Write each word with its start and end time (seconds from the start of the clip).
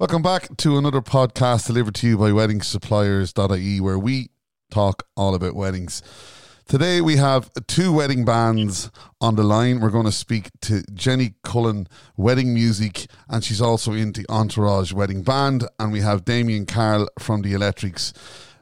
Welcome 0.00 0.22
back 0.22 0.56
to 0.56 0.78
another 0.78 1.02
podcast 1.02 1.66
delivered 1.66 1.94
to 1.96 2.06
you 2.08 2.16
by 2.16 2.30
WeddingSuppliers.ie, 2.30 3.80
where 3.82 3.98
we 3.98 4.30
talk 4.70 5.06
all 5.14 5.34
about 5.34 5.54
weddings. 5.54 6.02
Today 6.66 7.02
we 7.02 7.16
have 7.16 7.50
two 7.66 7.92
wedding 7.92 8.24
bands 8.24 8.90
on 9.20 9.36
the 9.36 9.42
line. 9.42 9.78
We're 9.78 9.90
going 9.90 10.06
to 10.06 10.10
speak 10.10 10.48
to 10.62 10.82
Jenny 10.94 11.34
Cullen, 11.44 11.86
Wedding 12.16 12.54
Music, 12.54 13.08
and 13.28 13.44
she's 13.44 13.60
also 13.60 13.92
in 13.92 14.12
the 14.12 14.24
Entourage 14.30 14.90
Wedding 14.90 15.22
Band. 15.22 15.64
And 15.78 15.92
we 15.92 16.00
have 16.00 16.24
Damien 16.24 16.64
Carl 16.64 17.06
from 17.18 17.42
the 17.42 17.52
Electrics. 17.52 18.14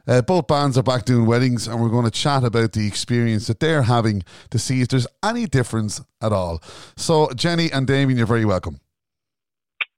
Uh, 0.05 0.21
both 0.21 0.45
bands 0.45 0.77
are 0.77 0.83
back 0.83 1.05
doing 1.05 1.25
weddings, 1.25 1.69
and 1.69 1.81
we're 1.81 1.87
going 1.87 2.03
to 2.03 2.11
chat 2.11 2.43
about 2.43 2.73
the 2.73 2.85
experience 2.85 3.47
that 3.47 3.61
they're 3.61 3.83
having 3.83 4.23
to 4.49 4.59
see 4.59 4.81
if 4.81 4.89
there's 4.89 5.07
any 5.23 5.45
difference 5.45 6.01
at 6.21 6.33
all. 6.33 6.61
So, 6.97 7.31
Jenny 7.33 7.71
and 7.71 7.87
Damien, 7.87 8.17
you're 8.17 8.27
very 8.27 8.43
welcome. 8.43 8.81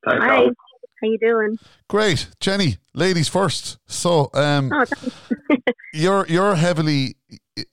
Thanks, 0.06 0.24
Hi. 0.24 0.46
How 1.02 1.08
you 1.08 1.18
doing? 1.20 1.58
Great, 1.90 2.28
Jenny. 2.40 2.78
Ladies 2.94 3.28
first. 3.28 3.78
So, 3.88 4.30
um, 4.34 4.72
Oh, 4.74 4.86
you're 5.94 6.26
you're 6.28 6.56
heavily 6.56 7.16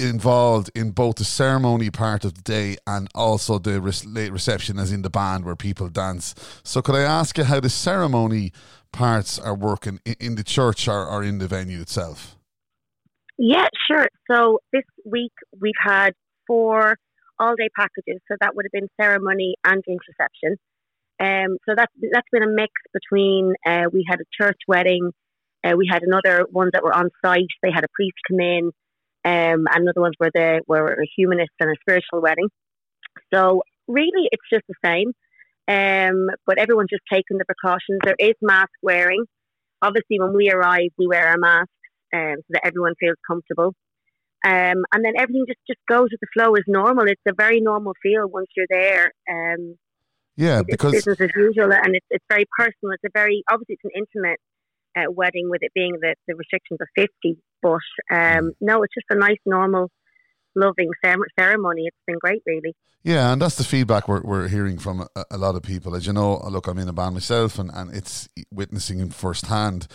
involved 0.00 0.70
in 0.74 0.90
both 0.90 1.16
the 1.16 1.24
ceremony 1.24 1.90
part 1.90 2.24
of 2.24 2.34
the 2.34 2.42
day 2.42 2.76
and 2.86 3.08
also 3.14 3.58
the 3.58 3.80
late 4.06 4.32
reception, 4.32 4.78
as 4.78 4.92
in 4.92 5.02
the 5.02 5.10
band 5.10 5.44
where 5.44 5.56
people 5.56 5.88
dance. 5.88 6.34
So, 6.64 6.82
could 6.82 6.94
I 6.96 7.02
ask 7.02 7.38
you 7.38 7.44
how 7.44 7.60
the 7.60 7.70
ceremony 7.70 8.52
parts 8.92 9.38
are 9.38 9.54
working 9.54 10.00
i- 10.06 10.16
in 10.18 10.34
the 10.34 10.44
church 10.44 10.88
or, 10.88 11.06
or 11.06 11.22
in 11.22 11.38
the 11.38 11.46
venue 11.48 11.80
itself? 11.80 12.36
yeah, 13.38 13.66
sure. 13.88 14.08
So 14.30 14.58
this 14.72 14.82
week 15.04 15.32
we've 15.60 15.72
had 15.80 16.12
four 16.46 16.96
all-day 17.38 17.68
packages. 17.78 18.20
So 18.26 18.34
that 18.40 18.56
would 18.56 18.64
have 18.66 18.72
been 18.72 18.88
ceremony 19.00 19.54
and 19.64 19.80
drink 19.84 20.00
reception. 20.08 20.56
Um, 21.20 21.58
so 21.68 21.74
that's 21.76 21.92
that's 22.12 22.28
been 22.30 22.44
a 22.44 22.48
mix 22.48 22.72
between 22.92 23.54
uh, 23.66 23.84
we 23.92 24.04
had 24.08 24.20
a 24.20 24.42
church 24.42 24.58
wedding, 24.68 25.10
uh, 25.64 25.74
we 25.76 25.88
had 25.90 26.02
another 26.02 26.46
ones 26.50 26.70
that 26.72 26.84
were 26.84 26.94
on 26.94 27.10
site. 27.24 27.48
They 27.62 27.72
had 27.72 27.84
a 27.84 27.92
priest 27.94 28.16
come 28.28 28.40
in, 28.40 28.70
um, 29.24 29.66
and 29.74 29.88
other 29.88 30.00
ones 30.00 30.14
were 30.20 30.30
the 30.32 30.60
were 30.66 30.92
a 30.92 31.06
humanist 31.16 31.50
and 31.60 31.70
a 31.70 31.80
spiritual 31.80 32.22
wedding. 32.22 32.48
So 33.34 33.62
really, 33.88 34.28
it's 34.30 34.48
just 34.52 34.64
the 34.68 34.74
same. 34.84 35.12
Um, 35.66 36.28
but 36.46 36.58
everyone's 36.58 36.90
just 36.90 37.02
taking 37.12 37.36
the 37.36 37.44
precautions. 37.44 38.00
There 38.04 38.16
is 38.18 38.34
mask 38.40 38.70
wearing. 38.82 39.24
Obviously, 39.82 40.18
when 40.18 40.34
we 40.34 40.50
arrive, 40.50 40.90
we 40.96 41.06
wear 41.06 41.28
our 41.28 41.36
masks 41.36 41.70
um, 42.14 42.36
so 42.36 42.50
that 42.50 42.64
everyone 42.64 42.94
feels 42.98 43.16
comfortable. 43.28 43.74
Um, 44.46 44.84
and 44.92 45.04
then 45.04 45.14
everything 45.18 45.44
just, 45.46 45.58
just 45.68 45.80
goes 45.88 46.08
with 46.10 46.20
the 46.20 46.28
flow 46.32 46.54
as 46.54 46.62
normal. 46.66 47.06
It's 47.06 47.20
a 47.28 47.34
very 47.36 47.60
normal 47.60 47.92
feel 48.02 48.28
once 48.28 48.46
you're 48.56 48.66
there. 48.70 49.12
Um, 49.28 49.74
Yeah, 50.38 50.60
it's 50.60 50.70
because 50.70 50.92
business 50.92 51.20
as 51.20 51.30
usual, 51.36 51.70
and 51.72 51.94
it's, 51.94 52.06
it's 52.10 52.24
very 52.30 52.46
personal. 52.56 52.92
It's 52.94 53.04
a 53.04 53.10
very 53.12 53.42
obviously 53.50 53.74
it's 53.74 53.84
an 53.84 53.90
intimate 53.94 54.40
uh, 54.96 55.12
wedding 55.12 55.50
with 55.50 55.62
it 55.62 55.72
being 55.74 55.94
the, 56.00 56.14
the 56.26 56.34
restrictions 56.34 56.78
of 56.80 56.88
fifty. 56.94 57.36
But 57.60 57.80
Mm. 58.10 58.38
um, 58.38 58.52
no, 58.60 58.82
it's 58.84 58.94
just 58.94 59.06
a 59.10 59.16
nice, 59.16 59.42
normal, 59.44 59.90
loving 60.54 60.90
ceremony. 61.36 61.82
It's 61.86 61.96
been 62.06 62.18
great, 62.20 62.42
really. 62.46 62.74
Yeah, 63.02 63.32
and 63.32 63.42
that's 63.42 63.56
the 63.56 63.64
feedback 63.64 64.08
we're, 64.08 64.22
we're 64.22 64.48
hearing 64.48 64.78
from 64.78 65.06
a, 65.16 65.24
a 65.30 65.38
lot 65.38 65.54
of 65.56 65.62
people. 65.62 65.94
As 65.94 66.06
you 66.06 66.12
know, 66.12 66.36
look, 66.48 66.66
I'm 66.68 66.78
in 66.78 66.88
a 66.88 66.92
band 66.92 67.14
myself, 67.14 67.58
and, 67.58 67.70
and 67.72 67.94
it's 67.94 68.28
witnessing 68.52 69.00
it 69.00 69.12
firsthand. 69.12 69.88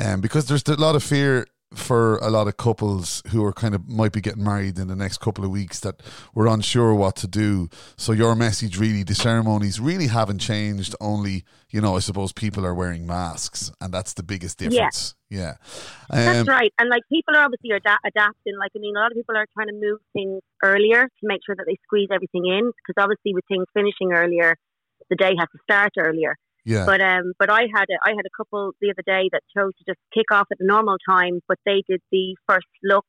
Um, 0.00 0.20
because 0.20 0.46
there's 0.46 0.66
a 0.68 0.76
lot 0.76 0.96
of 0.96 1.02
fear 1.02 1.46
for 1.74 2.16
a 2.18 2.30
lot 2.30 2.48
of 2.48 2.56
couples 2.56 3.22
who 3.30 3.44
are 3.44 3.52
kind 3.52 3.74
of 3.76 3.88
might 3.88 4.12
be 4.12 4.20
getting 4.20 4.42
married 4.42 4.76
in 4.76 4.88
the 4.88 4.96
next 4.96 5.18
couple 5.20 5.44
of 5.44 5.50
weeks 5.50 5.78
that 5.80 6.02
we're 6.34 6.48
unsure 6.48 6.92
what 6.94 7.14
to 7.16 7.28
do. 7.28 7.68
So 7.96 8.10
your 8.12 8.34
message 8.34 8.76
really, 8.78 9.04
the 9.04 9.14
ceremonies 9.14 9.78
really 9.78 10.08
haven't 10.08 10.40
changed. 10.40 10.96
Only 11.00 11.44
you 11.70 11.80
know, 11.80 11.94
I 11.94 12.00
suppose 12.00 12.32
people 12.32 12.66
are 12.66 12.74
wearing 12.74 13.06
masks, 13.06 13.70
and 13.80 13.94
that's 13.94 14.14
the 14.14 14.24
biggest 14.24 14.60
Yeah. 14.60 14.68
difference. 14.70 15.14
Yeah, 15.28 15.54
That's 16.08 16.40
Um, 16.40 16.46
right. 16.48 16.72
And 16.80 16.88
like 16.90 17.02
people 17.08 17.36
are 17.36 17.44
obviously 17.44 17.70
ada- 17.70 17.98
adapting. 18.04 18.58
Like 18.58 18.72
I 18.74 18.80
mean, 18.80 18.96
a 18.96 18.98
lot 19.00 19.12
of 19.12 19.16
people 19.16 19.36
are 19.36 19.46
trying 19.54 19.68
to 19.68 19.74
move 19.74 20.00
things 20.12 20.40
earlier 20.64 21.02
to 21.04 21.22
make 21.22 21.40
sure 21.46 21.54
that 21.54 21.66
they 21.68 21.76
squeeze 21.84 22.08
everything 22.10 22.46
in. 22.46 22.72
Because 22.76 23.00
obviously, 23.00 23.32
with 23.34 23.44
things 23.46 23.66
finishing 23.72 24.12
earlier, 24.12 24.56
the 25.08 25.14
day 25.14 25.34
has 25.38 25.46
to 25.52 25.58
start 25.62 25.92
earlier. 25.96 26.34
Yeah, 26.64 26.84
But 26.84 27.00
um, 27.00 27.32
but 27.38 27.50
I 27.50 27.62
had 27.74 27.86
a, 27.88 27.96
I 28.04 28.10
had 28.10 28.26
a 28.26 28.34
couple 28.36 28.72
the 28.80 28.90
other 28.90 29.02
day 29.06 29.28
that 29.32 29.42
chose 29.56 29.72
to 29.78 29.84
just 29.86 30.00
kick 30.12 30.30
off 30.32 30.46
at 30.52 30.58
the 30.58 30.66
normal 30.66 30.96
time, 31.08 31.40
but 31.48 31.58
they 31.64 31.82
did 31.88 32.00
the 32.10 32.36
first 32.48 32.68
look 32.82 33.06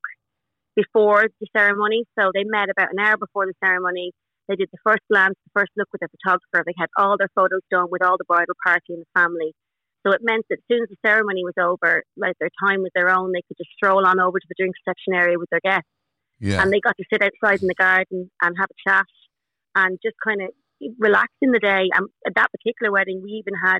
before 0.75 1.27
the 1.39 1.47
ceremony. 1.55 2.05
So 2.17 2.31
they 2.33 2.43
met 2.45 2.69
about 2.69 2.93
an 2.93 2.99
hour 2.99 3.17
before 3.17 3.45
the 3.45 3.53
ceremony. 3.63 4.11
They 4.47 4.55
did 4.55 4.69
the 4.71 4.79
first 4.83 5.01
glance, 5.11 5.35
the 5.45 5.59
first 5.59 5.71
look 5.77 5.87
with 5.91 6.01
the 6.01 6.09
photographer. 6.19 6.63
They 6.65 6.75
had 6.77 6.89
all 6.97 7.15
their 7.17 7.31
photos 7.35 7.61
done 7.69 7.87
with 7.89 8.03
all 8.03 8.17
the 8.17 8.25
bridal 8.25 8.55
party 8.65 8.93
and 8.95 9.03
the 9.03 9.19
family. 9.19 9.53
So 10.05 10.11
it 10.13 10.21
meant 10.23 10.45
that 10.49 10.57
as 10.57 10.65
soon 10.71 10.81
as 10.81 10.89
the 10.89 10.97
ceremony 11.05 11.43
was 11.43 11.53
over, 11.61 12.03
like 12.17 12.33
their 12.39 12.49
time 12.67 12.81
was 12.81 12.91
their 12.95 13.09
own, 13.09 13.31
they 13.31 13.43
could 13.47 13.57
just 13.57 13.69
stroll 13.77 14.05
on 14.05 14.19
over 14.19 14.39
to 14.39 14.47
the 14.49 14.55
drink 14.57 14.73
reception 14.83 15.13
area 15.13 15.37
with 15.37 15.49
their 15.51 15.61
guests 15.63 15.87
yeah, 16.41 16.61
and 16.61 16.73
they 16.73 16.79
got 16.79 16.97
to 16.97 17.05
sit 17.13 17.21
outside 17.21 17.61
in 17.61 17.67
the 17.67 17.75
garden 17.75 18.29
and 18.41 18.55
have 18.59 18.69
a 18.71 18.89
chat 18.89 19.05
and 19.75 19.99
just 20.03 20.15
kind 20.25 20.41
of 20.41 20.49
relax 20.99 21.29
in 21.41 21.51
the 21.51 21.59
day. 21.59 21.89
And 21.93 22.07
at 22.25 22.33
that 22.35 22.49
particular 22.51 22.91
wedding, 22.91 23.21
we 23.23 23.31
even 23.31 23.53
had 23.63 23.79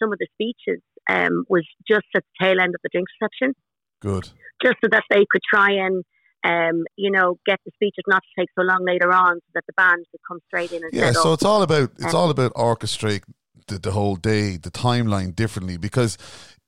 some 0.00 0.12
of 0.12 0.18
the 0.18 0.26
speeches 0.34 0.82
um, 1.08 1.44
was 1.48 1.66
just 1.86 2.06
at 2.16 2.22
the 2.24 2.44
tail 2.46 2.60
end 2.60 2.74
of 2.74 2.80
the 2.82 2.88
drink 2.92 3.06
reception, 3.20 3.54
good. 4.00 4.30
just 4.62 4.76
so 4.82 4.88
that 4.90 5.04
they 5.10 5.24
could 5.30 5.42
try 5.48 5.70
and 5.70 6.04
um, 6.44 6.84
you 6.96 7.10
know 7.10 7.38
get 7.46 7.58
the 7.64 7.72
speeches 7.74 8.04
not 8.06 8.22
to 8.22 8.40
take 8.40 8.48
so 8.58 8.62
long 8.62 8.84
later 8.84 9.12
on, 9.12 9.36
so 9.36 9.50
that 9.54 9.64
the 9.66 9.72
band 9.74 10.04
could 10.10 10.20
come 10.26 10.38
straight 10.46 10.70
in 10.72 10.82
and 10.82 10.92
Yeah, 10.92 11.12
so 11.12 11.30
up. 11.32 11.34
it's 11.34 11.44
all 11.44 11.62
about 11.62 11.90
it's 11.98 12.14
Um, 12.14 12.16
all 12.16 12.30
about 12.30 12.52
orchestrate 12.54 13.22
the, 13.68 13.78
the 13.78 13.92
whole 13.92 14.16
day, 14.16 14.56
the 14.56 14.70
timeline 14.70 15.34
differently 15.34 15.76
because 15.76 16.18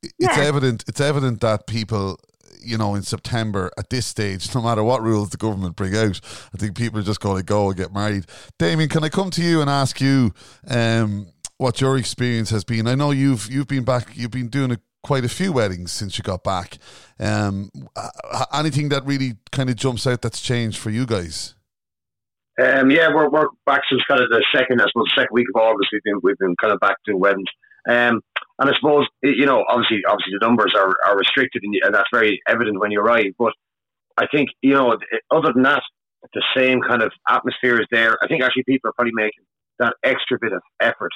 it's 0.02 0.36
Yeah. 0.36 0.44
evident 0.44 0.84
it's 0.88 1.00
evident 1.00 1.40
that 1.40 1.66
people 1.66 2.18
you 2.66 2.78
know 2.78 2.94
in 2.94 3.02
September 3.02 3.70
at 3.78 3.90
this 3.90 4.06
stage, 4.06 4.52
no 4.54 4.62
matter 4.62 4.82
what 4.82 5.02
rules 5.02 5.30
the 5.30 5.36
government 5.36 5.76
bring 5.76 5.96
out, 5.96 6.20
I 6.54 6.58
think 6.58 6.76
people 6.76 7.00
are 7.00 7.04
just 7.04 7.20
going 7.20 7.38
to 7.38 7.44
go 7.44 7.68
and 7.68 7.76
get 7.76 7.92
married. 7.92 8.26
Damien, 8.58 8.88
can 8.88 9.04
I 9.04 9.08
come 9.08 9.30
to 9.30 9.42
you 9.42 9.60
and 9.60 9.70
ask 9.70 10.00
you 10.00 10.32
um, 10.68 11.28
what 11.58 11.80
your 11.80 11.96
experience 11.96 12.50
has 12.50 12.64
been? 12.64 12.86
I 12.86 12.94
know 12.94 13.10
you've 13.10 13.50
you've 13.50 13.68
been 13.68 13.84
back, 13.84 14.16
you've 14.16 14.30
been 14.30 14.48
doing 14.48 14.72
a, 14.72 14.78
quite 15.02 15.24
a 15.24 15.28
few 15.28 15.52
weddings 15.52 15.92
since 15.92 16.18
you 16.18 16.24
got 16.24 16.42
back. 16.42 16.78
Um, 17.18 17.70
anything 18.52 18.88
that 18.90 19.06
really 19.06 19.34
kind 19.52 19.70
of 19.70 19.76
jumps 19.76 20.06
out 20.06 20.22
that's 20.22 20.40
changed 20.40 20.78
for 20.78 20.90
you 20.90 21.06
guys? 21.06 21.54
Um, 22.58 22.90
yeah, 22.90 23.08
we're, 23.14 23.28
we're 23.28 23.48
back 23.66 23.82
since 23.90 24.02
kind 24.08 24.20
of 24.20 24.30
the 24.30 24.42
second, 24.54 24.80
I 24.80 24.86
suppose, 24.90 25.12
second 25.14 25.28
week 25.32 25.46
of 25.54 25.60
August. 25.60 25.90
We've 25.92 26.02
been 26.02 26.20
we've 26.22 26.38
been 26.38 26.56
kind 26.60 26.72
of 26.72 26.80
back 26.80 26.96
doing 27.04 27.20
weddings, 27.20 27.48
um, 27.88 28.22
and 28.58 28.70
I 28.70 28.72
suppose 28.76 29.06
you 29.22 29.46
know, 29.46 29.64
obviously, 29.68 30.00
obviously 30.08 30.32
the 30.38 30.46
numbers 30.46 30.74
are, 30.76 30.94
are 31.06 31.16
restricted, 31.16 31.62
and, 31.64 31.74
and 31.82 31.94
that's 31.94 32.08
very 32.12 32.40
evident 32.48 32.80
when 32.80 32.90
you 32.90 33.00
arrive. 33.00 33.32
But 33.38 33.52
I 34.16 34.26
think 34.32 34.48
you 34.62 34.74
know, 34.74 34.96
other 35.30 35.52
than 35.52 35.62
that, 35.64 35.82
the 36.34 36.42
same 36.56 36.80
kind 36.80 37.02
of 37.02 37.12
atmosphere 37.28 37.80
is 37.80 37.86
there. 37.90 38.16
I 38.22 38.28
think 38.28 38.42
actually 38.42 38.64
people 38.64 38.90
are 38.90 38.92
probably 38.94 39.12
making 39.14 39.44
that 39.78 39.94
extra 40.02 40.38
bit 40.40 40.52
of 40.52 40.62
effort 40.80 41.12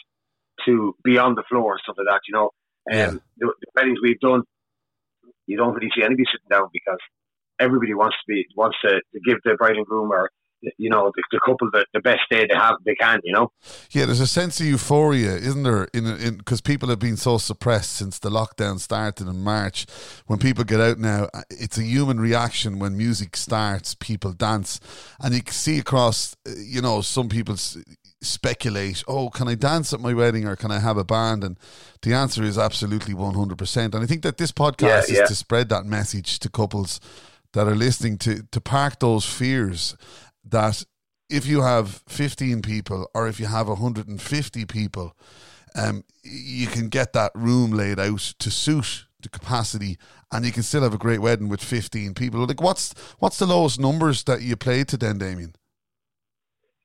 to 0.66 0.94
be 1.02 1.16
on 1.18 1.34
the 1.34 1.42
floor 1.48 1.72
and 1.72 1.80
stuff 1.82 1.96
like 1.98 2.06
that. 2.06 2.20
You 2.28 2.34
know, 2.34 2.44
um, 2.44 2.98
Yeah. 2.98 3.10
the, 3.38 3.46
the 3.60 3.66
weddings 3.74 3.98
we've 4.02 4.20
done, 4.20 4.42
you 5.46 5.56
don't 5.56 5.74
really 5.74 5.90
see 5.96 6.02
anybody 6.02 6.24
sitting 6.26 6.48
down 6.50 6.68
because 6.72 6.98
everybody 7.58 7.94
wants 7.94 8.16
to 8.16 8.24
be 8.32 8.46
wants 8.56 8.76
to, 8.84 8.90
to 8.90 9.20
give 9.24 9.38
the 9.44 9.54
bride 9.54 9.76
and 9.76 9.86
groom 9.86 10.10
or 10.12 10.30
you 10.76 10.90
know 10.90 11.10
the, 11.14 11.22
the 11.32 11.40
couple 11.46 11.68
the, 11.72 11.84
the 11.94 12.00
best 12.00 12.20
day 12.30 12.46
they 12.48 12.54
have 12.54 12.76
they 12.84 12.94
can 12.94 13.20
you 13.24 13.32
know 13.32 13.50
Yeah, 13.90 14.06
there's 14.06 14.20
a 14.20 14.26
sense 14.26 14.60
of 14.60 14.66
euphoria, 14.66 15.34
isn't 15.34 15.62
there? 15.62 15.88
In 15.94 16.06
in 16.06 16.36
because 16.38 16.60
people 16.60 16.88
have 16.88 16.98
been 16.98 17.16
so 17.16 17.38
suppressed 17.38 17.92
since 17.92 18.18
the 18.18 18.30
lockdown 18.30 18.78
started 18.78 19.26
in 19.28 19.42
March. 19.42 19.86
When 20.26 20.38
people 20.38 20.64
get 20.64 20.80
out 20.80 20.98
now, 20.98 21.28
uh, 21.32 21.42
it's 21.50 21.78
a 21.78 21.82
human 21.82 22.20
reaction. 22.20 22.78
When 22.78 22.96
music 22.96 23.36
starts, 23.36 23.94
people 23.94 24.32
dance, 24.32 24.80
and 25.22 25.34
you 25.34 25.42
can 25.42 25.54
see 25.54 25.78
across. 25.78 26.36
uh, 26.46 26.52
You 26.74 26.82
know, 26.82 27.00
some 27.02 27.28
people 27.28 27.56
speculate, 28.22 29.02
"Oh, 29.08 29.30
can 29.30 29.48
I 29.48 29.54
dance 29.54 29.92
at 29.92 30.00
my 30.00 30.12
wedding, 30.14 30.46
or 30.46 30.56
can 30.56 30.70
I 30.70 30.78
have 30.80 30.96
a 30.98 31.04
band?" 31.04 31.44
And 31.44 31.58
the 32.02 32.14
answer 32.14 32.42
is 32.42 32.58
absolutely 32.58 33.14
one 33.14 33.34
hundred 33.34 33.58
percent. 33.58 33.94
And 33.94 34.04
I 34.04 34.06
think 34.06 34.22
that 34.22 34.36
this 34.36 34.52
podcast 34.52 35.08
Yeah, 35.08 35.16
yeah. 35.16 35.22
is 35.22 35.28
to 35.28 35.34
spread 35.34 35.68
that 35.70 35.84
message 35.86 36.38
to 36.40 36.48
couples 36.50 37.00
that 37.52 37.66
are 37.66 37.76
listening 37.76 38.18
to 38.18 38.42
to 38.50 38.60
park 38.60 38.98
those 39.00 39.24
fears 39.26 39.96
that 40.44 40.84
if 41.28 41.46
you 41.46 41.62
have 41.62 42.02
15 42.08 42.62
people 42.62 43.08
or 43.14 43.28
if 43.28 43.38
you 43.38 43.46
have 43.46 43.68
150 43.68 44.64
people, 44.66 45.16
um, 45.74 46.04
you 46.22 46.66
can 46.66 46.88
get 46.88 47.12
that 47.12 47.30
room 47.34 47.70
laid 47.72 48.00
out 48.00 48.20
to 48.38 48.50
suit 48.50 49.06
the 49.22 49.28
capacity 49.28 49.96
and 50.32 50.44
you 50.44 50.50
can 50.52 50.62
still 50.62 50.82
have 50.82 50.94
a 50.94 50.98
great 50.98 51.20
wedding 51.20 51.48
with 51.48 51.62
15 51.62 52.14
people. 52.14 52.44
Like 52.46 52.62
what's 52.62 52.94
what's 53.18 53.38
the 53.38 53.46
lowest 53.46 53.78
numbers 53.78 54.24
that 54.24 54.42
you 54.42 54.56
played 54.56 54.88
to 54.88 54.96
then, 54.96 55.18
Damien? 55.18 55.54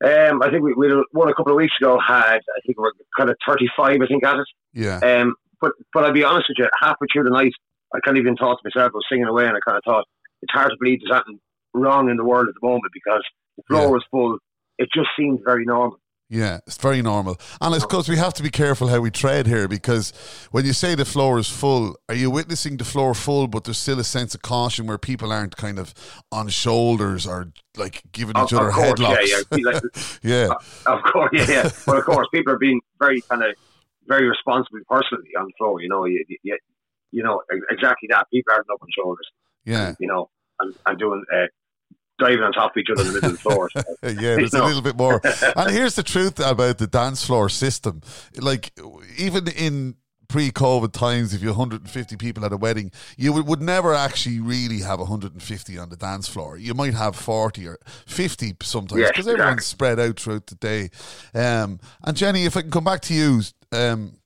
um, 0.04 0.42
I 0.44 0.50
think 0.52 0.62
we, 0.64 0.74
we 0.74 0.90
one 1.12 1.30
a 1.30 1.34
couple 1.34 1.54
of 1.54 1.58
weeks 1.58 1.74
ago 1.82 1.98
had 2.06 2.36
I 2.38 2.60
think 2.66 2.78
we're 2.78 2.92
kind 3.18 3.30
of 3.30 3.38
35 3.48 4.02
I 4.02 4.08
think 4.08 4.24
at 4.26 4.36
it 4.36 4.48
Yeah. 4.74 5.00
um, 5.00 5.36
but 5.62 5.72
but 5.94 6.04
I'll 6.04 6.12
be 6.12 6.24
honest 6.24 6.48
with 6.50 6.58
you 6.60 6.68
halfway 6.82 7.08
through 7.12 7.24
the 7.24 7.30
night 7.30 7.54
I 7.94 8.00
kind 8.02 8.18
of 8.18 8.22
even 8.22 8.36
thought 8.36 8.58
to 8.62 8.70
myself 8.70 8.92
I 8.94 8.98
was 8.98 9.06
singing 9.10 9.26
away 9.26 9.48
and 9.48 9.56
I 9.56 9.60
kind 9.66 9.78
of 9.78 9.84
thought 9.86 10.06
it's 10.42 10.52
hard 10.54 10.72
to 10.72 10.78
believe 10.80 11.00
there's 11.00 11.18
something 11.18 11.40
wrong 11.74 12.10
in 12.10 12.18
the 12.18 12.26
world 12.26 12.48
at 12.50 12.56
the 12.60 12.68
moment 12.68 12.92
because 12.94 13.24
the 13.58 13.64
floor 13.68 13.84
Yeah. 13.84 13.88
was 13.90 14.04
full 14.12 14.38
it 14.78 14.90
just 14.94 15.08
seemed 15.18 15.40
very 15.46 15.66
normal 15.66 16.00
Yeah, 16.28 16.58
it's 16.68 16.78
very 16.82 17.02
normal. 17.04 17.38
And 17.62 17.76
I 17.76 17.78
suppose 17.78 18.10
we 18.10 18.18
have 18.18 18.34
to 18.34 18.44
be 18.44 18.50
careful 18.50 18.88
how 18.88 19.00
we 19.00 19.12
tread 19.12 19.46
here 19.48 19.68
because 19.68 20.12
when 20.52 20.66
you 20.66 20.74
say 20.74 20.96
the 20.96 21.06
floor 21.06 21.38
is 21.40 21.48
full, 21.48 21.96
are 22.10 22.16
you 22.16 22.32
witnessing 22.32 22.78
the 22.78 22.84
floor 22.84 23.14
full, 23.14 23.48
but 23.48 23.64
there's 23.64 23.78
still 23.78 24.00
a 24.00 24.04
sense 24.04 24.34
of 24.36 24.42
caution 24.42 24.88
where 24.88 24.98
people 24.98 25.32
aren't 25.32 25.56
kind 25.56 25.78
of 25.78 25.94
on 26.32 26.50
shoulders 26.50 27.28
or 27.28 27.52
like 27.78 28.02
giving 28.12 28.36
each 28.44 28.52
Of- 28.54 28.60
other 28.60 28.70
of 28.70 28.74
course, 28.76 29.00
headlocks? 29.00 29.28
yeah, 29.30 29.42
yeah. 29.58 29.66
Like, 29.72 29.84
yeah, 30.24 30.48
Of 30.94 31.00
course, 31.14 31.30
yeah, 31.38 31.46
yeah. 31.56 31.70
But 31.86 31.98
of 32.00 32.06
course, 32.06 32.28
people 32.34 32.52
are 32.54 32.58
being 32.68 32.82
very 33.00 33.22
kind 33.30 33.44
of 33.44 33.52
very 34.08 34.28
responsible 34.28 34.80
personally 34.90 35.30
on 35.40 35.46
the 35.46 35.54
floor. 35.60 35.80
You 35.84 35.90
know, 35.90 36.06
you, 36.06 36.26
you, 36.44 36.58
you 37.12 37.24
know 37.24 37.42
exactly 37.70 38.08
that. 38.10 38.26
People 38.34 38.52
aren't 38.54 38.70
up 38.74 38.82
on 38.82 38.90
shoulders. 38.98 39.28
yeah, 39.64 39.94
You 40.00 40.08
know, 40.08 40.30
and, 40.60 40.74
and 40.88 40.98
doing 41.00 41.24
uh, 41.32 41.48
diving 42.20 42.42
on 42.42 42.54
top 42.54 42.76
of 42.76 42.78
each 42.78 42.90
other 42.90 43.02
in 43.02 43.08
the 43.08 43.14
middle 43.14 43.30
of 43.32 43.36
the 43.36 43.42
floor. 43.42 43.70
yeah. 44.04 44.36
There's 44.36 44.54
a 44.54 44.64
little 44.64 44.82
bit 44.82 44.96
more. 44.98 45.22
And 45.56 45.72
here's 45.72 45.96
the 45.96 46.04
truth 46.04 46.40
about 46.40 46.78
the 46.78 46.88
dance 46.88 47.26
floor 47.26 47.50
system. 47.50 48.02
Like, 48.38 48.72
even 49.18 49.48
in 49.48 49.96
pre-COVID 50.28 50.92
times, 50.92 51.34
if 51.34 51.42
you 51.42 51.50
had 51.50 51.58
150 51.58 52.16
people 52.18 52.46
at 52.46 52.52
a 52.52 52.58
wedding, 52.58 52.92
you 53.18 53.32
would, 53.34 53.48
would 53.48 53.62
never 53.62 53.94
actually 53.94 54.40
really 54.40 54.80
have 54.80 55.00
150 55.00 55.78
on 55.78 55.90
the 55.90 55.96
dance 55.96 56.28
floor. 56.28 56.58
You 56.58 56.74
might 56.74 56.94
have 56.94 57.16
40 57.16 57.68
or 57.68 57.80
50 58.08 58.56
sometimes 58.62 59.00
Yes, 59.00 59.12
because 59.12 59.28
everyone's 59.28 59.54
exactly. 59.54 59.64
spread 59.64 60.00
out 60.00 60.20
throughout 60.20 60.48
the 60.48 60.56
day. 60.56 60.90
Um, 61.34 61.80
and 62.04 62.18
Jenny, 62.18 62.46
if 62.46 62.58
I 62.58 62.62
can 62.62 62.72
come 62.72 62.84
back 62.84 63.02
to 63.02 63.14
you, 63.14 63.42
um, 63.72 64.18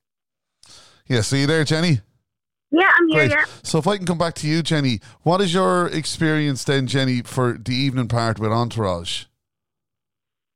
yeah, 1.08 1.22
so 1.22 1.36
you 1.36 1.48
there, 1.48 1.64
Jenny? 1.64 2.02
Yeah, 2.72 2.90
I'm 2.96 3.08
here. 3.08 3.28
Great. 3.28 3.32
Yeah. 3.32 3.46
So 3.64 3.80
if 3.80 3.88
I 3.88 3.98
can 3.98 4.06
come 4.06 4.18
back 4.18 4.36
to 4.36 4.48
you, 4.48 4.62
Jenny, 4.62 5.00
what 5.24 5.42
is 5.42 5.54
your 5.54 5.88
experience 5.88 6.64
then, 6.64 6.88
Jenny, 6.88 7.22
for 7.22 7.54
the 7.54 7.74
evening 7.74 8.08
part 8.08 8.40
with 8.40 8.52
Entourage? 8.52 9.26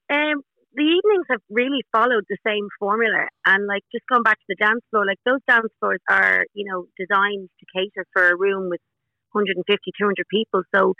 Um, 0.09 0.43
the 0.75 0.83
evenings 0.83 1.25
have 1.29 1.41
really 1.49 1.81
followed 1.91 2.25
the 2.29 2.37
same 2.45 2.67
formula, 2.79 3.27
and 3.45 3.65
like 3.67 3.81
just 3.91 4.05
going 4.09 4.23
back 4.23 4.37
to 4.37 4.45
the 4.49 4.55
dance 4.55 4.81
floor, 4.91 5.05
like 5.05 5.19
those 5.25 5.39
dance 5.47 5.71
floors 5.79 5.99
are, 6.09 6.45
you 6.53 6.65
know, 6.69 6.85
designed 6.97 7.49
to 7.59 7.65
cater 7.73 8.05
for 8.13 8.29
a 8.29 8.37
room 8.37 8.69
with 8.69 8.81
150, 9.31 9.91
200 9.97 10.27
people. 10.29 10.61
So 10.73 10.93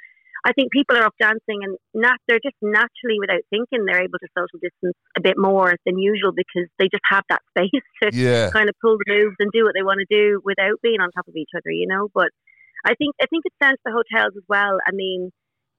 I 0.45 0.51
think 0.51 0.72
people 0.72 0.98
are 0.98 1.06
up 1.06 1.16
dancing, 1.19 1.63
and 1.63 1.78
not 1.94 2.18
they're 2.28 2.44
just 2.44 2.57
naturally, 2.62 3.16
without 3.19 3.40
thinking, 3.50 3.86
they're 3.86 4.04
able 4.04 4.19
to 4.19 4.28
social 4.38 4.60
distance 4.60 4.98
a 5.18 5.22
bit 5.22 5.38
more 5.38 5.75
than 5.86 5.98
usual 5.98 6.34
because 6.36 6.68
they 6.80 6.86
just 6.92 7.04
have 7.10 7.24
that 7.30 7.42
space 7.56 7.84
to 8.04 8.12
Yeah. 8.12 8.50
kind 8.51 8.68
of 8.68 8.75
pull 8.81 8.98
the 8.98 9.07
moves 9.07 9.36
and 9.40 9.51
do 9.54 9.63
what 9.63 9.74
they 9.74 9.84
want 9.84 10.00
to 10.04 10.10
do 10.12 10.42
without 10.44 10.81
being 10.84 11.00
on 11.00 11.12
top 11.12 11.28
of 11.28 11.36
each 11.36 11.51
other, 11.56 11.72
you 11.72 11.88
know. 11.88 12.10
But 12.13 12.30
I 12.86 12.94
think 12.95 13.16
I 13.22 13.25
think 13.28 13.44
it's 13.45 13.56
down 13.62 13.74
to 13.74 13.84
the 13.86 13.95
hotels 13.95 14.34
as 14.36 14.44
well. 14.50 14.78
I 14.86 14.92
mean, 14.92 15.31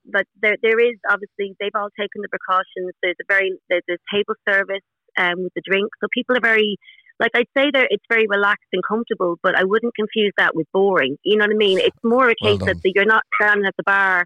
but 0.05 0.25
there 0.41 0.57
there 0.61 0.79
is 0.79 0.97
obviously 1.09 1.55
they've 1.59 1.75
all 1.75 1.89
taken 1.99 2.21
the 2.25 2.29
precautions. 2.29 2.93
There's 3.03 3.21
a 3.21 3.25
very 3.29 3.53
there's, 3.69 3.83
there's 3.87 4.01
table 4.11 4.33
service 4.49 4.81
um, 5.17 5.43
with 5.43 5.53
the 5.53 5.61
drink, 5.69 5.89
so 6.01 6.07
people 6.11 6.35
are 6.37 6.41
very 6.41 6.77
like 7.19 7.31
I'd 7.35 7.47
say 7.55 7.69
that 7.71 7.87
it's 7.91 8.03
very 8.09 8.25
relaxed 8.27 8.67
and 8.73 8.81
comfortable. 8.83 9.37
But 9.43 9.55
I 9.55 9.63
wouldn't 9.63 9.93
confuse 9.93 10.33
that 10.37 10.55
with 10.55 10.65
boring. 10.73 11.17
You 11.23 11.37
know 11.37 11.45
what 11.45 11.53
I 11.53 11.57
mean? 11.57 11.77
It's 11.79 11.97
more 12.03 12.29
a 12.29 12.35
Well 12.41 12.57
case 12.57 12.65
done. 12.65 12.81
that 12.83 12.91
you're 12.95 13.05
not 13.05 13.23
standing 13.39 13.65
at 13.67 13.75
the 13.77 13.83
bar 13.83 14.25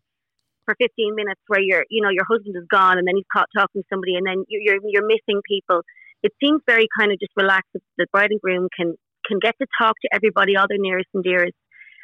for 0.70 0.76
15 0.78 1.16
minutes 1.16 1.42
where 1.48 1.62
you're 1.62 1.86
you 1.90 2.02
know 2.02 2.10
your 2.10 2.26
husband 2.30 2.56
is 2.56 2.68
gone 2.70 3.00
and 3.00 3.08
then 3.08 3.16
he's 3.16 3.26
caught 3.34 3.50
talking 3.58 3.82
to 3.82 3.88
somebody 3.90 4.14
and 4.14 4.26
then 4.26 4.46
you're 4.48 4.78
you're, 4.86 5.08
missing 5.08 5.42
people. 5.50 5.82
It 6.22 6.32
seems 6.44 6.62
very 6.68 6.88
kind 7.00 7.12
of 7.12 7.20
just 7.20 7.32
relaxed. 7.36 7.70
that 7.74 7.82
The 7.98 8.06
bride 8.12 8.30
and 8.30 8.40
groom 8.42 8.68
can 8.76 8.94
can 9.26 9.40
get 9.42 9.56
to 9.60 9.68
talk 9.82 9.96
to 10.04 10.10
everybody, 10.14 10.56
all 10.56 10.68
their 10.70 10.78
nearest 10.78 11.10
and 11.14 11.24
dearest. 11.24 11.58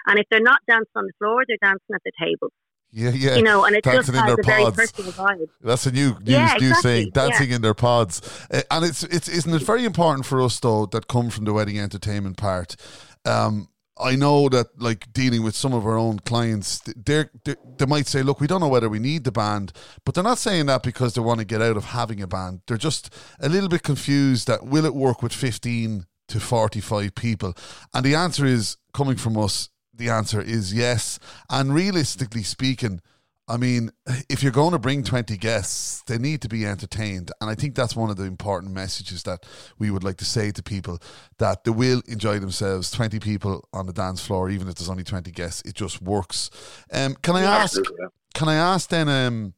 And 0.08 0.18
if 0.18 0.26
they're 0.32 0.42
not 0.42 0.60
dancing 0.68 0.96
on 0.96 1.06
the 1.06 1.14
floor, 1.20 1.44
they're 1.48 1.62
dancing 1.62 1.94
at 1.94 2.02
the 2.04 2.12
table. 2.20 2.50
Yeah, 2.92 3.10
yeah. 3.10 3.36
You 3.36 3.44
know, 3.44 3.66
and 3.66 3.76
it 3.76 3.84
just 3.84 4.10
in 4.10 4.16
their 4.16 4.36
a 4.36 4.44
very 4.44 4.64
pods. 4.64 4.78
personal 4.78 5.12
vibe. 5.12 5.48
That's 5.62 5.86
a 5.86 5.92
new 5.92 6.16
new, 6.22 6.32
Yeah, 6.32 6.56
new 6.60 6.70
exactly, 6.70 6.82
saying, 6.82 7.12
dancing 7.14 7.52
in 7.52 7.62
their 7.62 7.74
pods. 7.74 8.22
Uh, 8.52 8.62
and 8.72 8.86
it's 8.86 9.04
it's 9.04 9.28
isn't 9.28 9.54
it 9.54 9.62
very 9.62 9.86
important 9.86 10.26
for 10.26 10.42
us 10.42 10.60
though 10.60 10.86
that 10.88 11.08
come 11.08 11.30
from 11.30 11.46
the 11.46 11.54
wedding 11.54 11.78
entertainment 11.80 12.38
part. 12.38 12.76
Um, 13.26 13.68
I 13.98 14.16
know 14.16 14.50
that 14.50 14.80
like 14.80 15.12
dealing 15.14 15.44
with 15.44 15.56
some 15.56 15.74
of 15.74 15.86
our 15.86 15.98
own 15.98 16.20
clients, 16.20 16.80
they 16.80 17.26
they 17.46 17.86
might 17.86 18.08
say, 18.08 18.24
"Look, 18.24 18.42
we 18.42 18.48
don't 18.48 18.60
know 18.60 18.68
whether 18.68 18.90
we 18.90 19.00
need 19.00 19.24
the 19.24 19.32
band," 19.32 19.72
but 20.04 20.14
they're 20.14 20.24
not 20.24 20.38
saying 20.38 20.66
that 20.66 20.84
because 20.84 21.14
they 21.14 21.22
want 21.22 21.40
to 21.40 21.46
get 21.46 21.62
out 21.62 21.78
of 21.78 21.86
having 21.86 22.22
a 22.22 22.28
band. 22.28 22.62
They're 22.68 22.78
just 22.78 23.14
a 23.40 23.48
little 23.48 23.70
bit 23.70 23.84
confused 23.84 24.48
that 24.48 24.66
will 24.66 24.86
it 24.86 24.94
work 24.94 25.22
with 25.22 25.34
fifteen 25.34 26.08
to 26.28 26.40
forty 26.40 26.82
five 26.82 27.16
people, 27.16 27.54
and 27.94 28.06
the 28.06 28.16
answer 28.16 28.46
is 28.46 28.78
coming 28.94 29.16
from 29.16 29.38
us. 29.38 29.70
The 29.94 30.10
answer 30.10 30.42
is 30.42 30.74
yes, 30.74 31.20
and 31.50 31.74
realistically 31.74 32.44
speaking. 32.44 33.02
I 33.48 33.58
mean, 33.58 33.92
if 34.28 34.42
you're 34.42 34.52
going 34.52 34.72
to 34.72 34.80
bring 34.80 35.04
20 35.04 35.38
guests, 35.38 36.02
they 36.08 36.18
need 36.18 36.42
to 36.42 36.50
be 36.50 36.66
entertained. 36.66 37.32
And 37.40 37.50
I 37.50 37.54
think 37.54 37.76
that's 37.76 37.96
one 37.96 38.10
of 38.10 38.18
the 38.18 38.24
important 38.24 38.74
messages 38.74 39.24
that 39.24 39.46
we 39.78 39.92
would 39.92 40.04
like 40.04 40.18
to 40.18 40.26
say 40.26 40.52
to 40.52 40.64
people 40.64 41.00
that 41.38 41.64
they 41.64 41.72
will 41.72 42.02
enjoy 42.08 42.40
themselves. 42.40 42.90
20 42.90 43.20
people 43.20 43.68
on 43.72 43.86
the 43.86 43.94
dance 43.94 44.26
floor, 44.26 44.50
even 44.50 44.68
if 44.68 44.76
there's 44.76 44.90
only 44.90 45.04
20 45.04 45.30
guests, 45.32 45.62
it 45.62 45.76
just 45.76 46.02
works. 46.02 46.50
Um, 46.92 47.16
can 47.22 47.36
I 47.36 47.44
ask, 47.44 47.80
can 48.34 48.50
I 48.50 48.56
ask 48.56 48.90
then, 48.90 49.10
um, 49.10 49.54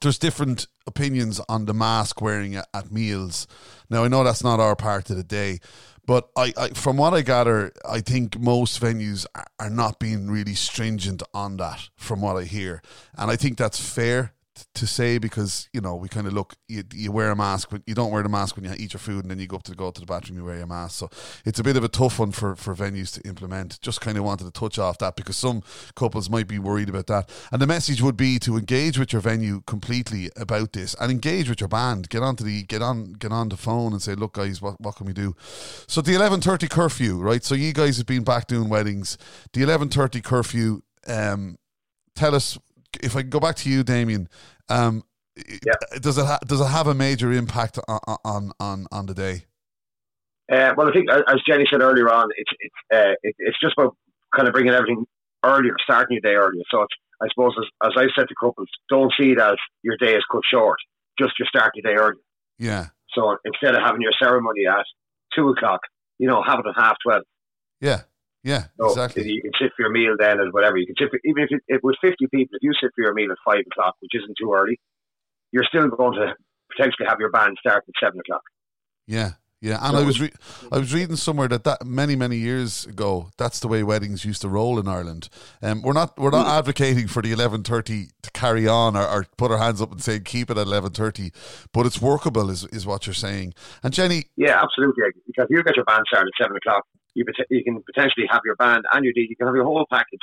there's 0.00 0.18
different 0.18 0.66
opinions 0.86 1.40
on 1.48 1.66
the 1.66 1.74
mask 1.74 2.20
wearing 2.20 2.56
at, 2.56 2.90
meals. 2.90 3.46
Now, 3.88 4.04
I 4.04 4.08
know 4.08 4.24
that's 4.24 4.42
not 4.42 4.60
our 4.60 4.76
part 4.76 5.10
of 5.10 5.16
the 5.16 5.22
day, 5.22 5.60
but 6.06 6.28
I, 6.36 6.52
I 6.56 6.68
from 6.70 6.96
what 6.96 7.14
I 7.14 7.22
gather, 7.22 7.72
I 7.88 8.00
think 8.00 8.38
most 8.38 8.80
venues 8.80 9.26
are, 9.58 9.70
not 9.70 9.98
being 9.98 10.30
really 10.30 10.54
stringent 10.54 11.22
on 11.32 11.58
that, 11.58 11.88
from 11.96 12.20
what 12.20 12.36
I 12.36 12.44
hear. 12.44 12.82
And 13.16 13.30
I 13.30 13.36
think 13.36 13.58
that's 13.58 13.78
fair 13.78 14.32
to 14.74 14.86
say 14.86 15.18
because, 15.18 15.68
you 15.72 15.80
know, 15.80 15.94
we 15.94 16.08
kind 16.08 16.26
of 16.26 16.32
look, 16.32 16.54
you, 16.68 16.84
you 16.92 17.12
wear 17.12 17.30
a 17.30 17.36
mask, 17.36 17.68
but 17.70 17.82
you 17.86 17.94
don't 17.94 18.10
wear 18.10 18.22
the 18.22 18.28
mask 18.28 18.56
when 18.56 18.64
you 18.64 18.72
eat 18.76 18.92
your 18.92 19.00
food 19.00 19.24
and 19.24 19.30
then 19.30 19.38
you 19.38 19.46
go 19.46 19.56
up 19.56 19.62
to 19.64 19.74
go 19.74 19.90
to 19.90 20.00
the 20.00 20.06
bathroom, 20.06 20.38
you 20.38 20.44
wear 20.44 20.58
your 20.58 20.66
mask. 20.66 20.98
So 20.98 21.10
it's 21.44 21.58
a 21.58 21.62
bit 21.62 21.76
of 21.76 21.84
a 21.84 21.88
tough 21.88 22.18
one 22.18 22.32
for, 22.32 22.56
for 22.56 22.74
venues 22.74 23.12
to 23.14 23.28
implement. 23.28 23.80
Just 23.80 24.00
kind 24.00 24.18
of 24.18 24.24
wanted 24.24 24.44
to 24.44 24.50
touch 24.50 24.78
off 24.78 24.98
that 24.98 25.16
because 25.16 25.36
some 25.36 25.62
couples 25.94 26.30
might 26.30 26.46
be 26.46 26.58
worried 26.58 26.88
about 26.88 27.06
that. 27.08 27.30
And 27.52 27.60
the 27.60 27.66
message 27.66 28.02
would 28.02 28.16
be 28.16 28.38
to 28.40 28.56
engage 28.56 28.98
with 28.98 29.12
your 29.12 29.22
venue 29.22 29.62
completely 29.66 30.30
about 30.36 30.72
this 30.72 30.94
and 31.00 31.10
engage 31.10 31.48
with 31.48 31.60
your 31.60 31.68
band. 31.68 32.08
Get 32.08 32.22
onto 32.22 32.44
the 32.44 32.62
get 32.64 32.82
on 32.82 33.14
get 33.14 33.32
on 33.32 33.48
the 33.48 33.56
phone 33.56 33.92
and 33.92 34.02
say, 34.02 34.14
look, 34.14 34.34
guys, 34.34 34.60
what, 34.60 34.80
what 34.80 34.96
can 34.96 35.06
we 35.06 35.12
do? 35.12 35.34
So 35.86 36.00
the 36.00 36.14
eleven 36.14 36.40
thirty 36.40 36.68
curfew, 36.68 37.18
right? 37.18 37.44
So 37.44 37.54
you 37.54 37.72
guys 37.72 37.96
have 37.96 38.06
been 38.06 38.24
back 38.24 38.46
doing 38.46 38.68
weddings. 38.68 39.18
The 39.52 39.62
eleven 39.62 39.88
thirty 39.88 40.20
curfew. 40.20 40.82
Um, 41.06 41.56
tell 42.14 42.34
us 42.34 42.58
if 43.02 43.16
I 43.16 43.22
can 43.22 43.30
go 43.30 43.40
back 43.40 43.56
to 43.56 43.70
you, 43.70 43.82
Damien. 43.82 44.28
Um, 44.68 45.04
Yeah. 45.36 45.74
does 46.00 46.18
it 46.18 46.26
ha- 46.26 46.40
does 46.46 46.60
it 46.60 46.66
have 46.66 46.86
a 46.86 46.94
major 46.94 47.32
impact 47.32 47.78
on 47.88 47.98
on 48.24 48.52
on, 48.60 48.86
on 48.92 49.06
the 49.06 49.14
day? 49.14 49.46
Uh, 50.52 50.74
well, 50.76 50.88
I 50.88 50.92
think 50.92 51.08
uh, 51.10 51.22
as 51.28 51.40
Jenny 51.48 51.64
said 51.70 51.80
earlier 51.80 52.10
on, 52.12 52.28
it's 52.36 52.50
it's 52.58 52.74
uh, 52.92 53.14
it, 53.22 53.34
it's 53.38 53.58
just 53.60 53.74
about 53.78 53.96
kind 54.34 54.48
of 54.48 54.52
bringing 54.54 54.72
everything 54.74 55.04
earlier, 55.44 55.74
starting 55.84 56.18
your 56.20 56.32
day 56.32 56.36
earlier. 56.36 56.62
So 56.70 56.82
it's, 56.82 56.94
I 57.22 57.26
suppose 57.32 57.52
as, 57.58 57.90
as 57.90 57.92
I 57.96 58.06
said 58.18 58.28
to 58.28 58.34
couples, 58.40 58.68
don't 58.88 59.12
see 59.18 59.30
it 59.32 59.38
as 59.40 59.56
your 59.82 59.96
day 59.98 60.14
is 60.14 60.24
cut 60.30 60.42
short. 60.50 60.78
Just 61.18 61.38
your 61.38 61.46
start 61.48 61.72
your 61.74 61.90
day 61.94 61.98
earlier. 61.98 62.20
Yeah, 62.58 62.86
So 63.14 63.36
instead 63.44 63.74
of 63.74 63.82
having 63.82 64.02
your 64.02 64.12
ceremony 64.20 64.66
at 64.66 64.84
two 65.34 65.48
o'clock, 65.48 65.80
you 66.18 66.28
know, 66.28 66.42
have 66.42 66.58
it 66.58 66.66
at 66.68 66.74
half 66.82 66.96
twelve. 67.02 67.22
yeah, 67.80 68.02
yeah, 68.42 68.64
So 68.80 68.88
exactly. 68.88 69.28
you 69.30 69.42
can 69.42 69.52
sit 69.60 69.72
for 69.76 69.82
your 69.82 69.92
meal 69.92 70.16
then 70.18 70.40
and 70.40 70.52
whatever. 70.52 70.78
You 70.78 70.86
can 70.86 70.96
sit 70.98 71.10
for, 71.10 71.20
even 71.24 71.44
if 71.44 71.60
it, 71.68 71.84
was 71.84 71.96
fifty 72.00 72.26
people. 72.26 72.56
If 72.56 72.62
you 72.62 72.72
sit 72.80 72.90
for 72.94 73.02
your 73.02 73.12
meal 73.12 73.30
at 73.30 73.38
five 73.44 73.64
o'clock, 73.70 73.96
which 74.00 74.12
isn't 74.14 74.36
too 74.40 74.52
early, 74.54 74.80
you're 75.52 75.64
still 75.64 75.88
going 75.88 76.14
to 76.14 76.34
potentially 76.74 77.06
have 77.08 77.18
your 77.20 77.30
band 77.30 77.56
start 77.60 77.84
at 77.86 77.94
seven 78.02 78.20
o'clock. 78.20 78.42
Yeah, 79.06 79.32
yeah. 79.60 79.78
And 79.82 79.94
I 79.94 80.04
was 80.04 80.20
re- 80.20 80.32
I 80.72 80.78
was 80.78 80.94
reading 80.94 81.16
somewhere 81.16 81.48
that 81.48 81.64
that 81.64 81.84
many 81.84 82.16
many 82.16 82.36
years 82.36 82.86
ago, 82.86 83.30
that's 83.36 83.60
the 83.60 83.68
way 83.68 83.82
weddings 83.82 84.24
used 84.24 84.40
to 84.40 84.48
roll 84.48 84.78
in 84.78 84.88
Ireland. 84.88 85.28
Um, 85.60 85.82
we're 85.82 85.92
not 85.92 86.18
we're 86.18 86.30
not 86.30 86.46
advocating 86.46 87.08
for 87.08 87.20
the 87.20 87.32
eleven 87.32 87.62
thirty 87.62 88.08
to 88.22 88.30
carry 88.30 88.66
on 88.66 88.96
or, 88.96 89.06
or 89.06 89.26
put 89.36 89.50
our 89.50 89.58
hands 89.58 89.82
up 89.82 89.92
and 89.92 90.02
say 90.02 90.18
keep 90.18 90.50
it 90.50 90.56
at 90.56 90.66
eleven 90.66 90.92
thirty, 90.92 91.32
but 91.74 91.84
it's 91.84 92.00
workable, 92.00 92.48
is 92.48 92.64
is 92.66 92.86
what 92.86 93.06
you're 93.06 93.12
saying. 93.12 93.52
And 93.82 93.92
Jenny, 93.92 94.26
Yeah, 94.36 94.62
absolutely. 94.62 95.04
Because 95.26 95.44
if 95.44 95.50
you 95.50 95.62
get 95.62 95.76
your 95.76 95.84
band 95.84 96.04
started 96.08 96.30
at 96.38 96.42
seven 96.42 96.56
o'clock, 96.56 96.86
you 97.14 97.24
you 97.50 97.64
can 97.64 97.82
potentially 97.82 98.26
have 98.30 98.42
your 98.44 98.56
band 98.56 98.84
and 98.92 99.04
your 99.04 99.12
DJ. 99.14 99.28
You 99.30 99.36
can 99.36 99.46
have 99.46 99.56
your 99.56 99.64
whole 99.64 99.86
package 99.90 100.20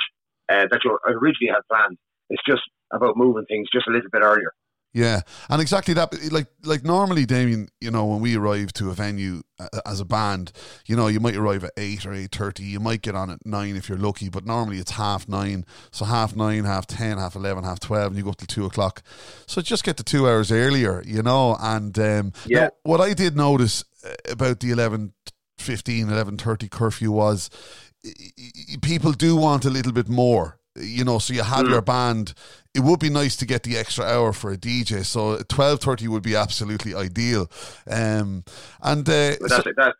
uh, 0.48 0.66
that 0.70 0.80
you 0.84 0.98
originally 1.06 1.52
had 1.52 1.60
planned. 1.70 1.98
It's 2.30 2.42
just 2.46 2.62
about 2.92 3.16
moving 3.16 3.44
things 3.46 3.68
just 3.72 3.86
a 3.88 3.90
little 3.90 4.10
bit 4.10 4.22
earlier. 4.22 4.52
Yeah, 4.94 5.20
and 5.50 5.60
exactly 5.60 5.92
that. 5.94 6.14
Like, 6.32 6.46
like 6.64 6.82
normally, 6.82 7.26
Damien, 7.26 7.68
you 7.78 7.90
know, 7.90 8.06
when 8.06 8.20
we 8.20 8.36
arrive 8.36 8.72
to 8.74 8.88
a 8.88 8.94
venue 8.94 9.42
uh, 9.60 9.68
as 9.84 10.00
a 10.00 10.04
band, 10.06 10.50
you 10.86 10.96
know, 10.96 11.08
you 11.08 11.20
might 11.20 11.36
arrive 11.36 11.62
at 11.62 11.72
eight 11.76 12.06
or 12.06 12.14
eight 12.14 12.32
thirty. 12.34 12.64
You 12.64 12.80
might 12.80 13.02
get 13.02 13.14
on 13.14 13.28
at 13.28 13.44
nine 13.44 13.76
if 13.76 13.88
you're 13.90 13.98
lucky, 13.98 14.30
but 14.30 14.46
normally 14.46 14.78
it's 14.78 14.92
half 14.92 15.28
nine. 15.28 15.66
So 15.90 16.06
half 16.06 16.34
nine, 16.34 16.64
half 16.64 16.86
ten, 16.86 17.18
half 17.18 17.36
eleven, 17.36 17.64
half 17.64 17.80
twelve, 17.80 18.08
and 18.08 18.16
you 18.16 18.24
go 18.24 18.30
up 18.30 18.38
till 18.38 18.46
two 18.46 18.64
o'clock. 18.64 19.02
So 19.46 19.60
just 19.60 19.84
get 19.84 19.98
to 19.98 20.04
two 20.04 20.26
hours 20.26 20.50
earlier, 20.50 21.02
you 21.06 21.22
know. 21.22 21.58
And 21.60 21.96
um, 21.98 22.32
Yeah. 22.46 22.60
now, 22.62 22.70
what 22.84 23.00
I 23.02 23.12
did 23.12 23.36
notice 23.36 23.84
uh, 24.04 24.14
about 24.32 24.60
the 24.60 24.70
11, 24.70 25.12
15, 25.60 26.06
11.30 26.08 26.70
curfew 26.70 27.10
was 27.12 27.50
people 28.82 29.12
do 29.12 29.36
want 29.36 29.64
a 29.64 29.70
little 29.70 29.92
bit 29.92 30.08
more. 30.08 30.58
You 30.76 31.04
know, 31.04 31.18
so 31.18 31.34
you 31.34 31.42
have 31.42 31.66
Mm. 31.66 31.70
your 31.70 31.82
band 31.82 32.34
it 32.72 32.80
would 32.80 33.00
be 33.00 33.10
nice 33.10 33.34
to 33.36 33.46
get 33.46 33.64
the 33.64 33.76
extra 33.76 34.04
hour 34.04 34.32
for 34.32 34.52
a 34.52 34.56
DJ. 34.56 35.04
So 35.04 35.38
twelve 35.48 35.80
thirty 35.80 36.06
would 36.06 36.22
be 36.22 36.36
absolutely 36.36 36.94
ideal. 36.94 37.50
Um, 37.90 38.44
and 38.80 39.08
uh, 39.08 39.34
that's, 39.40 39.56
so- 39.56 39.62
that, 39.76 39.94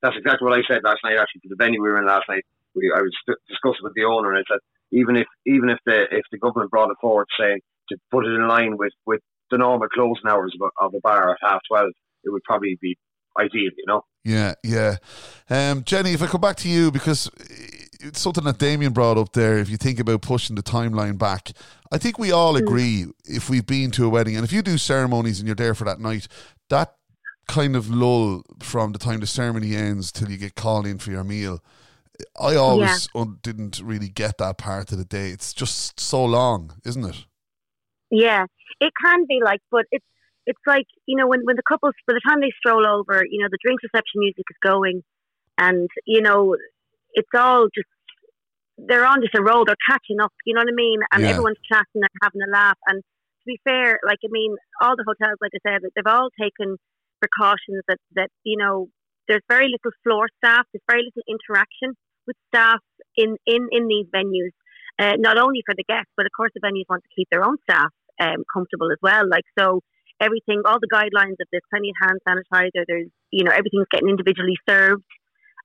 that's 0.00 0.16
exactly 0.16 0.48
what 0.48 0.58
I 0.58 0.62
said 0.66 0.80
last 0.82 1.00
night. 1.04 1.18
Actually, 1.20 1.42
to 1.42 1.48
the 1.50 1.56
venue 1.56 1.82
we 1.82 1.90
were 1.90 1.98
in 1.98 2.06
last 2.06 2.24
night, 2.30 2.44
we, 2.74 2.90
I 2.96 3.02
was 3.02 3.12
discussing 3.48 3.82
with 3.82 3.92
the 3.94 4.04
owner, 4.04 4.30
and 4.32 4.38
I 4.38 4.44
said 4.50 4.60
even 4.92 5.16
if 5.16 5.26
even 5.46 5.68
if 5.68 5.78
the 5.84 6.04
if 6.10 6.24
the 6.32 6.38
government 6.38 6.70
brought 6.70 6.90
it 6.90 6.96
forward 6.98 7.26
saying 7.38 7.60
to 7.90 7.96
put 8.10 8.24
it 8.24 8.30
in 8.32 8.48
line 8.48 8.78
with, 8.78 8.92
with 9.04 9.20
the 9.50 9.58
normal 9.58 9.88
closing 9.88 10.26
hours 10.26 10.54
of 10.58 10.70
a, 10.70 10.84
of 10.86 10.94
a 10.94 11.00
bar 11.00 11.32
at 11.32 11.36
half 11.42 11.60
twelve, 11.68 11.92
it 12.24 12.30
would 12.30 12.42
probably 12.44 12.78
be 12.80 12.96
ideal. 13.38 13.70
You 13.76 13.84
know. 13.86 14.04
Yeah, 14.24 14.54
yeah. 14.62 14.96
Um, 15.50 15.82
Jenny, 15.84 16.12
if 16.12 16.22
I 16.22 16.26
come 16.26 16.40
back 16.40 16.56
to 16.58 16.68
you, 16.68 16.90
because 16.90 17.30
it's 18.00 18.20
something 18.20 18.44
that 18.44 18.58
Damien 18.58 18.92
brought 18.92 19.18
up 19.18 19.32
there, 19.32 19.58
if 19.58 19.68
you 19.68 19.76
think 19.76 19.98
about 19.98 20.22
pushing 20.22 20.56
the 20.56 20.62
timeline 20.62 21.18
back, 21.18 21.52
I 21.90 21.98
think 21.98 22.18
we 22.18 22.30
all 22.30 22.56
agree 22.56 23.06
if 23.24 23.50
we've 23.50 23.66
been 23.66 23.90
to 23.92 24.06
a 24.06 24.08
wedding 24.08 24.36
and 24.36 24.44
if 24.44 24.52
you 24.52 24.62
do 24.62 24.78
ceremonies 24.78 25.38
and 25.38 25.46
you're 25.46 25.56
there 25.56 25.74
for 25.74 25.84
that 25.84 26.00
night, 26.00 26.28
that 26.70 26.94
kind 27.48 27.76
of 27.76 27.90
lull 27.90 28.42
from 28.60 28.92
the 28.92 28.98
time 28.98 29.20
the 29.20 29.26
ceremony 29.26 29.74
ends 29.74 30.12
till 30.12 30.30
you 30.30 30.36
get 30.36 30.54
called 30.54 30.86
in 30.86 30.98
for 30.98 31.10
your 31.10 31.24
meal. 31.24 31.62
I 32.40 32.54
always 32.54 33.08
un- 33.14 33.38
didn't 33.42 33.80
really 33.82 34.08
get 34.08 34.38
that 34.38 34.56
part 34.56 34.92
of 34.92 34.98
the 34.98 35.04
day. 35.04 35.30
It's 35.30 35.52
just 35.52 35.98
so 35.98 36.24
long, 36.24 36.74
isn't 36.84 37.04
it? 37.04 37.24
Yeah, 38.10 38.46
it 38.80 38.92
can 39.02 39.26
be 39.26 39.40
like, 39.42 39.60
but 39.70 39.86
it's 39.90 40.04
it's 40.46 40.60
like 40.66 40.86
you 41.06 41.16
know 41.16 41.26
when 41.26 41.40
when 41.44 41.56
the 41.56 41.62
couples 41.68 41.94
by 42.06 42.14
the 42.14 42.20
time 42.26 42.40
they 42.40 42.52
stroll 42.58 42.86
over, 42.86 43.22
you 43.28 43.40
know 43.42 43.48
the 43.50 43.58
drinks 43.62 43.82
reception 43.82 44.20
music 44.20 44.44
is 44.50 44.56
going, 44.62 45.02
and 45.58 45.88
you 46.06 46.20
know 46.22 46.56
it's 47.14 47.28
all 47.34 47.66
just 47.74 47.88
they're 48.78 49.06
on 49.06 49.20
just 49.20 49.34
a 49.36 49.42
roll. 49.42 49.64
They're 49.64 49.76
catching 49.88 50.20
up. 50.20 50.32
You 50.44 50.54
know 50.54 50.60
what 50.62 50.72
I 50.72 50.74
mean? 50.74 51.00
And 51.12 51.24
Yeah. 51.24 51.30
everyone's 51.30 51.60
chatting 51.70 52.02
and 52.02 52.22
having 52.22 52.42
a 52.42 52.50
laugh. 52.50 52.78
And 52.88 53.02
to 53.02 53.44
be 53.46 53.60
fair, 53.64 53.98
like 54.04 54.18
I 54.24 54.28
mean, 54.30 54.56
all 54.80 54.96
the 54.96 55.04
hotels, 55.06 55.38
like 55.40 55.52
I 55.54 55.60
said, 55.70 55.82
they've 55.94 56.06
all 56.06 56.30
taken 56.40 56.76
precautions 57.20 57.82
that 57.88 57.98
that 58.14 58.30
you 58.44 58.56
know 58.56 58.88
there's 59.28 59.42
very 59.48 59.66
little 59.68 59.92
floor 60.02 60.28
staff. 60.38 60.66
There's 60.72 60.82
very 60.90 61.02
little 61.04 61.22
interaction 61.28 61.94
with 62.26 62.36
staff 62.48 62.80
in 63.16 63.36
in 63.46 63.68
in 63.70 63.86
these 63.88 64.06
venues. 64.14 64.52
Uh, 64.98 65.16
not 65.18 65.38
only 65.38 65.62
for 65.64 65.74
the 65.74 65.84
guests, 65.88 66.12
but 66.16 66.26
of 66.26 66.32
course 66.36 66.50
the 66.54 66.60
venues 66.60 66.84
want 66.88 67.02
to 67.02 67.08
keep 67.16 67.26
their 67.30 67.42
own 67.44 67.56
staff 67.68 67.90
um, 68.20 68.44
comfortable 68.52 68.90
as 68.92 68.98
well. 69.02 69.26
Like 69.28 69.44
so, 69.58 69.80
everything, 70.22 70.62
all 70.64 70.78
the 70.80 70.88
guidelines 70.92 71.36
of 71.40 71.46
there's 71.50 71.68
plenty 71.70 71.90
of 71.90 71.96
hand 72.08 72.18
sanitizer. 72.26 72.84
There's 72.86 73.08
you 73.30 73.44
know 73.44 73.50
everything's 73.52 73.90
getting 73.90 74.08
individually 74.08 74.56
served. 74.68 75.04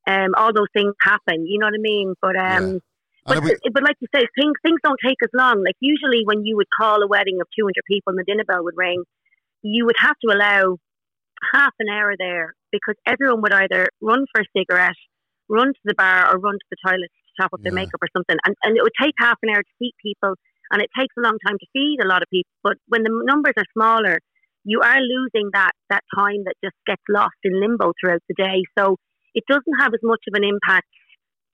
Um, 0.07 0.31
all 0.37 0.53
those 0.53 0.71
things 0.73 0.93
happen. 1.03 1.45
You 1.47 1.59
know 1.59 1.67
what 1.67 1.75
I 1.75 1.83
mean? 1.93 2.13
But 2.21 2.35
um, 2.35 2.79
but, 3.25 3.43
we- 3.43 3.71
but 3.73 3.83
like 3.83 3.97
you 3.99 4.07
say, 4.15 4.25
things 4.39 4.53
things 4.63 4.79
don't 4.83 4.99
take 5.05 5.17
as 5.23 5.29
long. 5.33 5.63
Like 5.63 5.75
usually 5.79 6.23
when 6.25 6.45
you 6.45 6.55
would 6.57 6.71
call 6.79 7.01
a 7.03 7.07
wedding 7.07 7.37
of 7.41 7.47
200 7.57 7.73
people 7.87 8.11
and 8.11 8.19
the 8.19 8.23
dinner 8.23 8.45
bell 8.47 8.63
would 8.63 8.77
ring, 8.77 9.03
you 9.61 9.85
would 9.85 9.97
have 9.99 10.15
to 10.25 10.33
allow 10.35 10.77
half 11.53 11.73
an 11.79 11.87
hour 11.89 12.15
there 12.17 12.55
because 12.71 12.95
everyone 13.05 13.41
would 13.41 13.53
either 13.53 13.87
run 14.01 14.25
for 14.33 14.41
a 14.41 14.45
cigarette, 14.57 14.95
run 15.49 15.67
to 15.67 15.79
the 15.85 15.93
bar, 15.95 16.33
or 16.33 16.39
run 16.39 16.53
to 16.53 16.67
the 16.71 16.77
toilet 16.85 17.11
to 17.11 17.43
top 17.43 17.53
up 17.53 17.61
their 17.63 17.71
Yeah. 17.73 17.81
makeup 17.83 18.01
or 18.01 18.07
something. 18.15 18.37
And, 18.45 18.55
and 18.63 18.77
it 18.77 18.81
would 18.81 18.95
take 19.01 19.13
half 19.19 19.37
an 19.43 19.49
hour 19.49 19.61
to 19.61 19.73
seat 19.79 19.93
people, 20.01 20.35
and 20.71 20.81
it 20.81 20.89
takes 20.97 21.13
a 21.17 21.21
long 21.21 21.37
time 21.45 21.57
to 21.59 21.67
feed 21.73 21.99
a 22.01 22.07
lot 22.07 22.21
of 22.23 22.29
people. 22.29 22.49
But 22.63 22.77
when 22.87 23.03
the 23.03 23.11
numbers 23.25 23.53
are 23.57 23.65
smaller, 23.73 24.19
you 24.67 24.81
are 24.83 24.99
losing 24.99 25.49
that 25.53 25.71
that 25.89 26.03
time 26.13 26.43
that 26.43 26.55
just 26.61 26.75
gets 26.85 27.01
lost 27.09 27.39
in 27.43 27.59
limbo 27.59 27.93
throughout 27.99 28.21
the 28.27 28.35
day. 28.35 28.63
So 28.77 28.97
it 29.33 29.45
doesn't 29.49 29.79
have 29.79 29.93
as 29.93 30.01
much 30.03 30.19
of 30.27 30.33
an 30.35 30.43
impact 30.43 30.87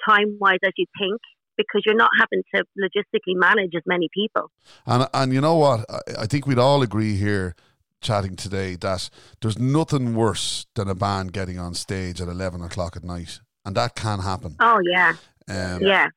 time 0.08 0.38
wise 0.42 0.58
as 0.66 0.72
you 0.78 0.88
think 1.00 1.22
because 1.56 1.84
you're 1.86 1.96
not 1.96 2.10
having 2.20 2.42
to 2.56 2.64
logistically 2.84 3.36
manage 3.36 3.72
as 3.76 3.84
many 3.86 4.10
people. 4.14 4.50
And 4.88 5.08
and 5.14 5.32
you 5.32 5.42
know 5.42 5.56
what? 5.56 5.86
I, 5.90 6.24
I 6.24 6.26
think 6.26 6.48
we'd 6.48 6.58
all 6.58 6.82
agree 6.82 7.16
here, 7.16 7.56
chatting 8.02 8.36
today, 8.36 8.76
that 8.78 9.12
there's 9.42 9.60
nothing 9.60 10.16
worse 10.16 10.66
than 10.74 10.90
a 10.90 10.96
band 10.96 11.34
getting 11.34 11.60
on 11.60 11.76
stage 11.76 12.20
at 12.20 12.28
eleven 12.28 12.62
o'clock 12.62 12.98
at 12.98 13.04
night, 13.04 13.42
and 13.64 13.76
that 13.76 13.96
can 13.96 14.20
happen. 14.22 14.56
Oh 14.60 14.80
yeah, 14.92 15.14
Um, 15.48 15.84
yeah. 15.84 16.08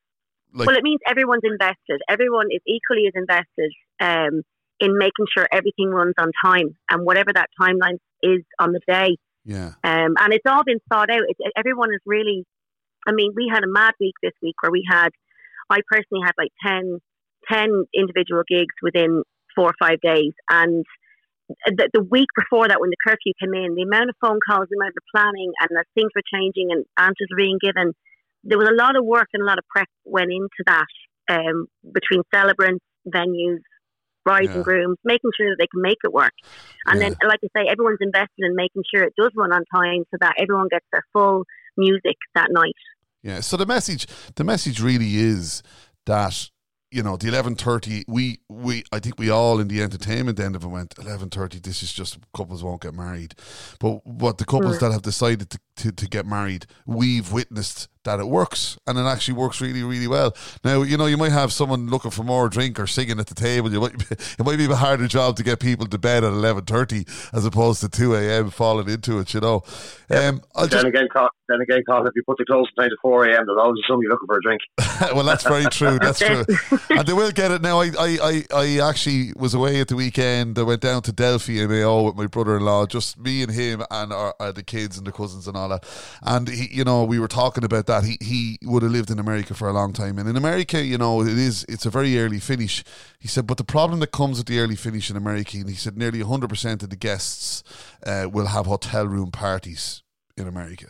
Like- 0.54 0.68
well, 0.68 0.76
it 0.78 0.82
means 0.82 1.00
everyone's 1.06 1.44
invested. 1.44 2.00
Everyone 2.08 2.46
is 2.50 2.62
equally 2.66 3.04
as 3.06 3.12
invested 3.14 3.70
um, 4.00 4.40
in 4.80 4.98
making 4.98 5.26
sure 5.36 5.46
everything 5.52 5.90
runs 5.90 6.14
on 6.18 6.30
time 6.44 6.76
and 6.90 7.04
whatever 7.04 7.32
that 7.32 7.48
timeline 7.60 7.98
is 8.22 8.42
on 8.58 8.72
the 8.72 8.80
day. 8.86 9.16
yeah, 9.44 9.72
Um, 9.84 10.14
and 10.18 10.32
it's 10.32 10.44
all 10.48 10.64
been 10.64 10.80
thought 10.90 11.10
out. 11.10 11.22
It, 11.28 11.36
everyone 11.56 11.90
is 11.94 12.00
really, 12.04 12.44
I 13.06 13.12
mean, 13.12 13.32
we 13.34 13.50
had 13.52 13.64
a 13.64 13.68
mad 13.68 13.94
week 14.00 14.14
this 14.22 14.32
week 14.42 14.56
where 14.62 14.72
we 14.72 14.84
had, 14.88 15.10
I 15.70 15.80
personally 15.90 16.24
had 16.24 16.32
like 16.36 16.50
10, 16.66 17.00
10 17.50 17.84
individual 17.94 18.42
gigs 18.48 18.74
within 18.82 19.22
four 19.54 19.70
or 19.70 19.74
five 19.80 20.00
days. 20.00 20.32
And 20.50 20.84
the, 21.66 21.88
the 21.92 22.02
week 22.02 22.28
before 22.36 22.68
that, 22.68 22.80
when 22.80 22.90
the 22.90 22.96
curfew 23.06 23.32
came 23.40 23.54
in, 23.54 23.74
the 23.74 23.82
amount 23.82 24.10
of 24.10 24.16
phone 24.20 24.40
calls, 24.46 24.66
the 24.70 24.76
amount 24.76 24.94
of 24.96 25.04
planning, 25.14 25.52
and 25.60 25.70
as 25.78 25.86
things 25.94 26.10
were 26.14 26.26
changing 26.32 26.68
and 26.70 26.84
answers 26.98 27.28
were 27.30 27.36
being 27.38 27.58
given, 27.60 27.92
there 28.44 28.58
was 28.58 28.68
a 28.68 28.74
lot 28.74 28.96
of 28.96 29.04
work 29.04 29.28
and 29.32 29.42
a 29.42 29.46
lot 29.46 29.58
of 29.58 29.64
prep 29.68 29.88
went 30.04 30.30
into 30.30 30.62
that 30.66 30.86
um, 31.30 31.66
between 31.92 32.22
celebrants, 32.32 32.84
venues, 33.08 33.62
brides 34.26 34.48
Yeah. 34.48 34.56
and 34.56 34.64
grooms, 34.64 34.96
making 35.04 35.30
sure 35.38 35.48
that 35.50 35.56
they 35.60 35.68
can 35.72 35.82
make 35.90 35.98
it 36.04 36.12
work. 36.12 36.34
And 36.88 37.00
Yeah. 37.00 37.10
then, 37.10 37.16
like 37.32 37.40
I 37.46 37.48
say, 37.56 37.64
everyone's 37.72 38.02
invested 38.10 38.42
in 38.48 38.54
making 38.64 38.82
sure 38.92 39.02
it 39.04 39.14
does 39.16 39.32
run 39.36 39.52
on 39.52 39.62
time 39.74 40.02
so 40.10 40.16
that 40.20 40.34
everyone 40.38 40.68
gets 40.68 40.86
their 40.92 41.04
full 41.12 41.44
music 41.78 42.16
that 42.34 42.48
night. 42.50 42.78
yeah. 43.22 43.40
So 43.40 43.56
the 43.56 43.66
message, 43.66 44.06
the 44.34 44.44
message 44.44 44.78
really 44.90 45.16
is 45.16 45.62
that 46.06 46.50
you 46.92 47.02
know 47.02 47.16
the 47.16 47.26
eleven 47.28 47.54
thirty. 47.56 48.04
We 48.06 48.38
we 48.48 48.84
I 48.92 49.00
think 49.00 49.18
we 49.18 49.28
all 49.28 49.58
in 49.62 49.66
the 49.68 49.82
entertainment 49.82 50.38
end 50.38 50.54
of 50.56 50.62
it 50.62 50.68
went 50.68 50.94
eleven 50.98 51.28
thirty. 51.30 51.58
This 51.58 51.82
is 51.82 51.92
just 51.92 52.18
couples 52.38 52.62
won't 52.62 52.80
get 52.82 52.94
married, 52.94 53.34
but 53.80 54.06
what 54.06 54.38
the 54.38 54.44
couples 54.44 54.76
Mm. 54.76 54.80
that 54.80 54.92
have 54.92 55.02
decided 55.02 55.50
to, 55.50 55.58
to 55.80 55.92
to 55.92 56.06
get 56.08 56.24
married, 56.26 56.66
we've 56.86 57.32
witnessed 57.32 57.88
that 58.06 58.18
it 58.18 58.26
works 58.26 58.78
and 58.86 58.98
it 58.98 59.02
actually 59.02 59.34
works 59.34 59.60
really 59.60 59.82
really 59.82 60.08
well. 60.08 60.34
Now 60.64 60.82
you 60.82 60.96
know 60.96 61.06
you 61.06 61.16
might 61.16 61.32
have 61.32 61.52
someone 61.52 61.88
looking 61.88 62.10
for 62.10 62.24
more 62.24 62.48
drink 62.48 62.80
or 62.80 62.86
singing 62.86 63.20
at 63.20 63.26
the 63.26 63.34
table. 63.34 63.70
You 63.70 63.80
might 63.80 63.94
it 64.10 64.44
might 64.44 64.56
be 64.56 64.64
a 64.64 64.74
harder 64.74 65.06
job 65.06 65.36
to 65.36 65.42
get 65.42 65.60
people 65.60 65.86
to 65.86 65.98
bed 65.98 66.24
at 66.24 66.32
eleven 66.32 66.64
thirty 66.64 67.04
as 67.32 67.44
opposed 67.44 67.80
to 67.82 67.88
two 67.88 68.14
a.m. 68.14 68.50
falling 68.50 68.88
into 68.88 69.18
it. 69.18 69.34
You 69.34 69.40
know, 69.40 69.62
um, 70.10 70.40
I'll 70.54 70.66
just 70.66 70.82
Then 70.82 70.86
again, 70.86 71.08
Carl, 71.12 71.30
then 71.48 71.60
again, 71.60 71.82
Carl, 71.86 72.06
if 72.06 72.12
you 72.16 72.22
put 72.26 72.38
the 72.38 72.44
closing 72.44 72.72
time 72.78 72.88
to 72.88 72.96
four 73.02 73.26
a.m., 73.26 73.44
there's 73.46 73.58
always 73.58 73.78
somebody 73.88 74.08
looking 74.08 74.26
for 74.26 74.38
a 74.38 74.42
drink. 74.42 74.60
well, 75.14 75.24
that's 75.24 75.44
very 75.44 75.64
true. 75.66 75.98
That's 75.98 76.18
true. 76.18 76.44
And 76.90 77.06
they 77.06 77.12
will 77.12 77.30
get 77.30 77.50
it 77.50 77.62
now. 77.62 77.80
I, 77.80 77.90
I, 77.98 78.18
I, 78.22 78.44
I 78.54 78.88
actually 78.88 79.32
was 79.36 79.54
away 79.54 79.80
at 79.80 79.88
the 79.88 79.96
weekend. 79.96 80.58
I 80.58 80.62
went 80.62 80.80
down 80.80 81.02
to 81.02 81.12
Delphi 81.12 81.60
and 81.60 81.70
Mayo 81.70 82.02
with 82.02 82.16
my 82.16 82.26
brother-in-law, 82.26 82.86
just 82.86 83.18
me 83.18 83.42
and 83.42 83.52
him 83.52 83.82
and 83.90 84.12
our, 84.12 84.34
uh, 84.40 84.52
the 84.52 84.62
kids 84.62 84.98
and 84.98 85.06
the 85.06 85.12
cousins 85.12 85.46
and 85.46 85.56
all 85.56 85.68
that. 85.68 85.84
And 86.22 86.48
he, 86.48 86.68
you 86.72 86.84
know, 86.84 87.04
we 87.04 87.18
were 87.18 87.28
talking 87.28 87.64
about 87.64 87.86
that. 87.86 87.95
He 88.04 88.18
he 88.20 88.58
would 88.62 88.82
have 88.82 88.92
lived 88.92 89.10
in 89.10 89.18
America 89.18 89.54
for 89.54 89.68
a 89.68 89.72
long 89.72 89.92
time, 89.92 90.18
and 90.18 90.28
in 90.28 90.36
America, 90.36 90.82
you 90.84 90.98
know, 90.98 91.22
it 91.22 91.38
is 91.38 91.64
it's 91.68 91.86
a 91.86 91.90
very 91.90 92.18
early 92.18 92.40
finish. 92.40 92.84
He 93.18 93.28
said, 93.28 93.46
but 93.46 93.56
the 93.56 93.64
problem 93.64 94.00
that 94.00 94.12
comes 94.12 94.38
with 94.38 94.46
the 94.46 94.58
early 94.58 94.76
finish 94.76 95.10
in 95.10 95.16
America, 95.16 95.56
and 95.58 95.68
he 95.68 95.74
said 95.74 95.96
nearly 95.96 96.20
hundred 96.20 96.50
percent 96.50 96.82
of 96.82 96.90
the 96.90 96.96
guests 96.96 97.62
uh, 98.04 98.28
will 98.30 98.46
have 98.46 98.66
hotel 98.66 99.06
room 99.06 99.30
parties 99.30 100.02
in 100.36 100.46
America, 100.46 100.86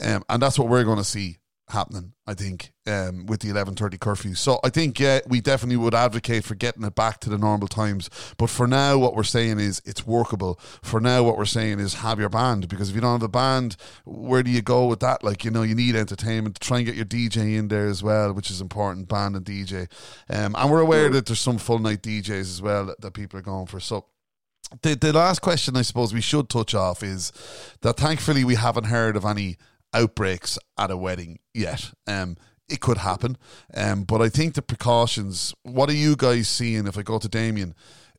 um, 0.00 0.24
and 0.28 0.42
that's 0.42 0.58
what 0.58 0.68
we're 0.68 0.84
going 0.84 0.98
to 0.98 1.04
see 1.04 1.38
happening. 1.72 2.12
I 2.26 2.34
think 2.34 2.72
um, 2.86 3.26
with 3.26 3.40
the 3.40 3.50
eleven 3.50 3.74
thirty 3.74 3.98
curfew. 3.98 4.34
So 4.34 4.60
I 4.62 4.70
think 4.70 5.00
yeah, 5.00 5.20
we 5.26 5.40
definitely 5.40 5.76
would 5.76 5.94
advocate 5.94 6.44
for 6.44 6.54
getting 6.54 6.84
it 6.84 6.94
back 6.94 7.20
to 7.20 7.30
the 7.30 7.36
normal 7.36 7.68
times. 7.68 8.08
But 8.38 8.48
for 8.48 8.66
now, 8.66 8.96
what 8.98 9.16
we're 9.16 9.24
saying 9.24 9.58
is 9.58 9.82
it's 9.84 10.06
workable. 10.06 10.60
For 10.82 11.00
now, 11.00 11.22
what 11.24 11.36
we're 11.36 11.44
saying 11.44 11.80
is 11.80 11.94
have 11.94 12.20
your 12.20 12.28
band 12.28 12.68
because 12.68 12.90
if 12.90 12.94
you 12.94 13.00
don't 13.00 13.20
have 13.20 13.22
a 13.22 13.28
band, 13.28 13.76
where 14.04 14.42
do 14.42 14.50
you 14.50 14.62
go 14.62 14.86
with 14.86 15.00
that? 15.00 15.24
Like 15.24 15.44
you 15.44 15.50
know, 15.50 15.62
you 15.62 15.74
need 15.74 15.96
entertainment. 15.96 16.54
To 16.56 16.66
try 16.66 16.78
and 16.78 16.86
get 16.86 16.94
your 16.94 17.04
DJ 17.04 17.58
in 17.58 17.68
there 17.68 17.86
as 17.86 18.02
well, 18.02 18.32
which 18.32 18.50
is 18.50 18.60
important. 18.60 19.08
Band 19.08 19.36
and 19.36 19.44
DJ, 19.44 19.90
um, 20.30 20.54
and 20.56 20.70
we're 20.70 20.80
aware 20.80 21.10
that 21.10 21.26
there's 21.26 21.40
some 21.40 21.58
full 21.58 21.80
night 21.80 22.02
DJs 22.02 22.40
as 22.40 22.62
well 22.62 22.86
that, 22.86 23.00
that 23.00 23.14
people 23.14 23.38
are 23.38 23.42
going 23.42 23.66
for. 23.66 23.80
So 23.80 24.06
the 24.80 24.94
the 24.94 25.12
last 25.12 25.40
question 25.40 25.76
I 25.76 25.82
suppose 25.82 26.14
we 26.14 26.20
should 26.20 26.48
touch 26.48 26.74
off 26.74 27.02
is 27.02 27.32
that 27.82 27.96
thankfully 27.96 28.44
we 28.44 28.54
haven't 28.54 28.84
heard 28.84 29.16
of 29.16 29.24
any 29.24 29.58
outbreaks 29.94 30.58
at 30.78 30.90
a 30.90 30.96
wedding 30.96 31.38
yet. 31.54 31.92
Um, 32.06 32.36
it 32.68 32.80
could 32.80 32.98
happen, 32.98 33.36
um, 33.74 34.04
but 34.04 34.22
I 34.22 34.28
think 34.28 34.54
the 34.54 34.62
precautions. 34.62 35.54
What 35.62 35.90
are 35.90 35.94
you 35.94 36.16
guys 36.16 36.48
seeing? 36.48 36.86
If 36.86 36.96
I 36.96 37.02
go 37.02 37.18
to 37.18 37.28
Damien 37.28 37.74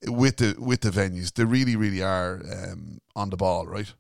with 0.06 0.38
the 0.38 0.56
with 0.60 0.82
the 0.82 0.92
venues, 0.92 1.34
they 1.34 1.46
really 1.46 1.76
really 1.76 2.04
are 2.04 2.42
um, 2.52 3.00
on 3.16 3.30
the 3.30 3.38
ball, 3.38 3.66
right? 3.66 3.92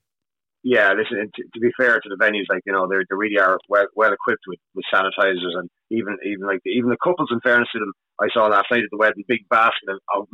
Yeah, 0.63 0.93
listen. 0.93 1.29
To, 1.35 1.43
to 1.43 1.59
be 1.59 1.71
fair 1.77 1.99
to 1.99 2.09
the 2.09 2.23
venues, 2.23 2.45
like 2.49 2.61
you 2.65 2.73
know, 2.73 2.87
they 2.87 2.97
they 2.97 3.15
really 3.15 3.39
are 3.39 3.57
well 3.67 3.85
well 3.95 4.13
equipped 4.13 4.43
with, 4.47 4.59
with 4.75 4.85
sanitizers 4.93 5.57
and 5.57 5.69
even 5.89 6.17
even 6.25 6.45
like 6.45 6.59
even 6.65 6.89
the 6.89 6.97
couples. 7.03 7.29
In 7.31 7.41
fairness 7.41 7.69
to 7.73 7.79
them, 7.79 7.93
I 8.21 8.27
saw 8.33 8.47
last 8.47 8.67
night 8.69 8.83
at 8.83 8.89
the 8.91 8.97
wedding, 8.97 9.23
big 9.27 9.47
basket 9.49 9.89
of, 9.89 9.99
of 10.15 10.27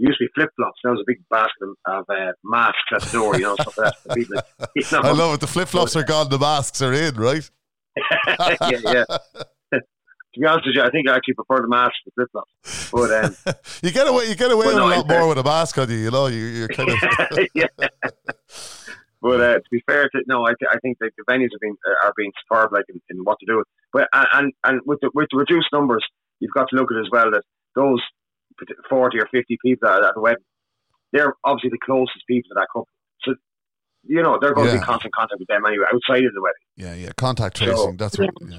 used 0.00 0.18
to 0.18 0.24
be 0.24 0.30
flip 0.34 0.50
flops. 0.56 0.80
Now 0.84 0.90
there's 0.90 1.00
a 1.00 1.04
big 1.06 1.22
basket 1.30 1.68
of, 1.86 2.04
uh, 2.08 2.32
masks 2.44 2.78
at 2.94 3.02
the 3.02 3.12
door. 3.12 3.36
You 3.36 3.42
know, 3.42 3.54
stuff 3.54 3.78
like 3.78 3.92
that. 4.04 4.14
People, 4.14 4.42
you 4.74 4.82
know, 4.92 5.00
I 5.00 5.12
love 5.12 5.34
it. 5.34 5.40
The 5.40 5.46
flip 5.46 5.68
flops 5.68 5.96
are 5.96 6.04
gone, 6.04 6.28
the 6.28 6.38
masks 6.38 6.82
are 6.82 6.92
in, 6.92 7.14
right? 7.16 7.48
yeah, 8.26 8.56
yeah. 8.60 9.04
to 9.72 10.40
be 10.40 10.46
honest 10.46 10.66
with 10.66 10.76
you, 10.76 10.82
I 10.82 10.90
think 10.90 11.08
I 11.08 11.16
actually 11.16 11.34
prefer 11.34 11.62
the 11.62 11.68
mask 11.68 11.94
to 12.04 12.10
flip 12.14 12.28
flops. 12.32 12.90
But 12.90 13.24
um, 13.24 13.54
you 13.82 13.90
get 13.90 14.08
away, 14.08 14.28
you 14.28 14.34
get 14.34 14.50
away 14.50 14.66
with 14.66 14.76
no, 14.76 14.86
a 14.86 14.96
lot 14.96 15.08
more 15.08 15.28
with 15.28 15.38
a 15.38 15.44
mask 15.44 15.78
on 15.78 15.90
you. 15.90 15.96
You 15.96 16.10
know, 16.10 16.26
you, 16.26 16.44
you're 16.44 16.68
kind 16.68 16.90
of. 16.90 17.48
yeah. 17.54 17.66
But 19.22 19.40
uh, 19.40 19.54
to 19.54 19.70
be 19.70 19.82
fair, 19.86 20.04
to, 20.04 20.22
no, 20.26 20.46
I, 20.46 20.52
I 20.70 20.78
think 20.80 20.98
the 20.98 21.10
venues 21.28 21.52
have 21.52 21.60
been 21.60 21.76
uh, 21.86 22.06
are 22.06 22.14
being 22.16 22.32
superb, 22.42 22.72
like 22.72 22.86
in, 22.88 23.00
in 23.10 23.18
what 23.24 23.38
to 23.40 23.46
do. 23.46 23.62
But 23.92 24.08
and 24.12 24.52
and 24.64 24.80
with 24.86 25.00
the 25.02 25.10
with 25.14 25.28
the 25.30 25.38
reduced 25.38 25.68
numbers, 25.72 26.04
you've 26.38 26.54
got 26.54 26.68
to 26.70 26.76
look 26.76 26.90
at 26.90 26.98
as 26.98 27.10
well 27.12 27.30
that 27.32 27.42
those 27.74 28.00
forty 28.88 29.18
or 29.18 29.26
fifty 29.32 29.58
people 29.64 29.88
that 29.88 30.02
are 30.02 30.08
at 30.08 30.14
the 30.14 30.20
wedding, 30.20 30.44
they're 31.12 31.34
obviously 31.44 31.70
the 31.70 31.78
closest 31.84 32.26
people 32.28 32.48
to 32.50 32.54
that 32.54 32.66
couple. 32.72 32.88
So 33.22 33.34
you 34.04 34.22
know 34.22 34.38
they're 34.40 34.54
going 34.54 34.68
to 34.70 34.78
be 34.78 34.80
constant 34.84 35.14
contact 35.14 35.38
with 35.38 35.48
them 35.48 35.64
anyway 35.66 35.84
outside 35.92 36.24
of 36.24 36.32
the 36.34 36.42
wedding. 36.42 36.64
Yeah, 36.76 36.94
yeah. 36.94 37.12
Contact 37.16 37.58
So- 37.58 37.64
tracing. 37.66 37.96
that's 37.96 38.18
what. 38.18 38.30
Yeah. 38.48 38.58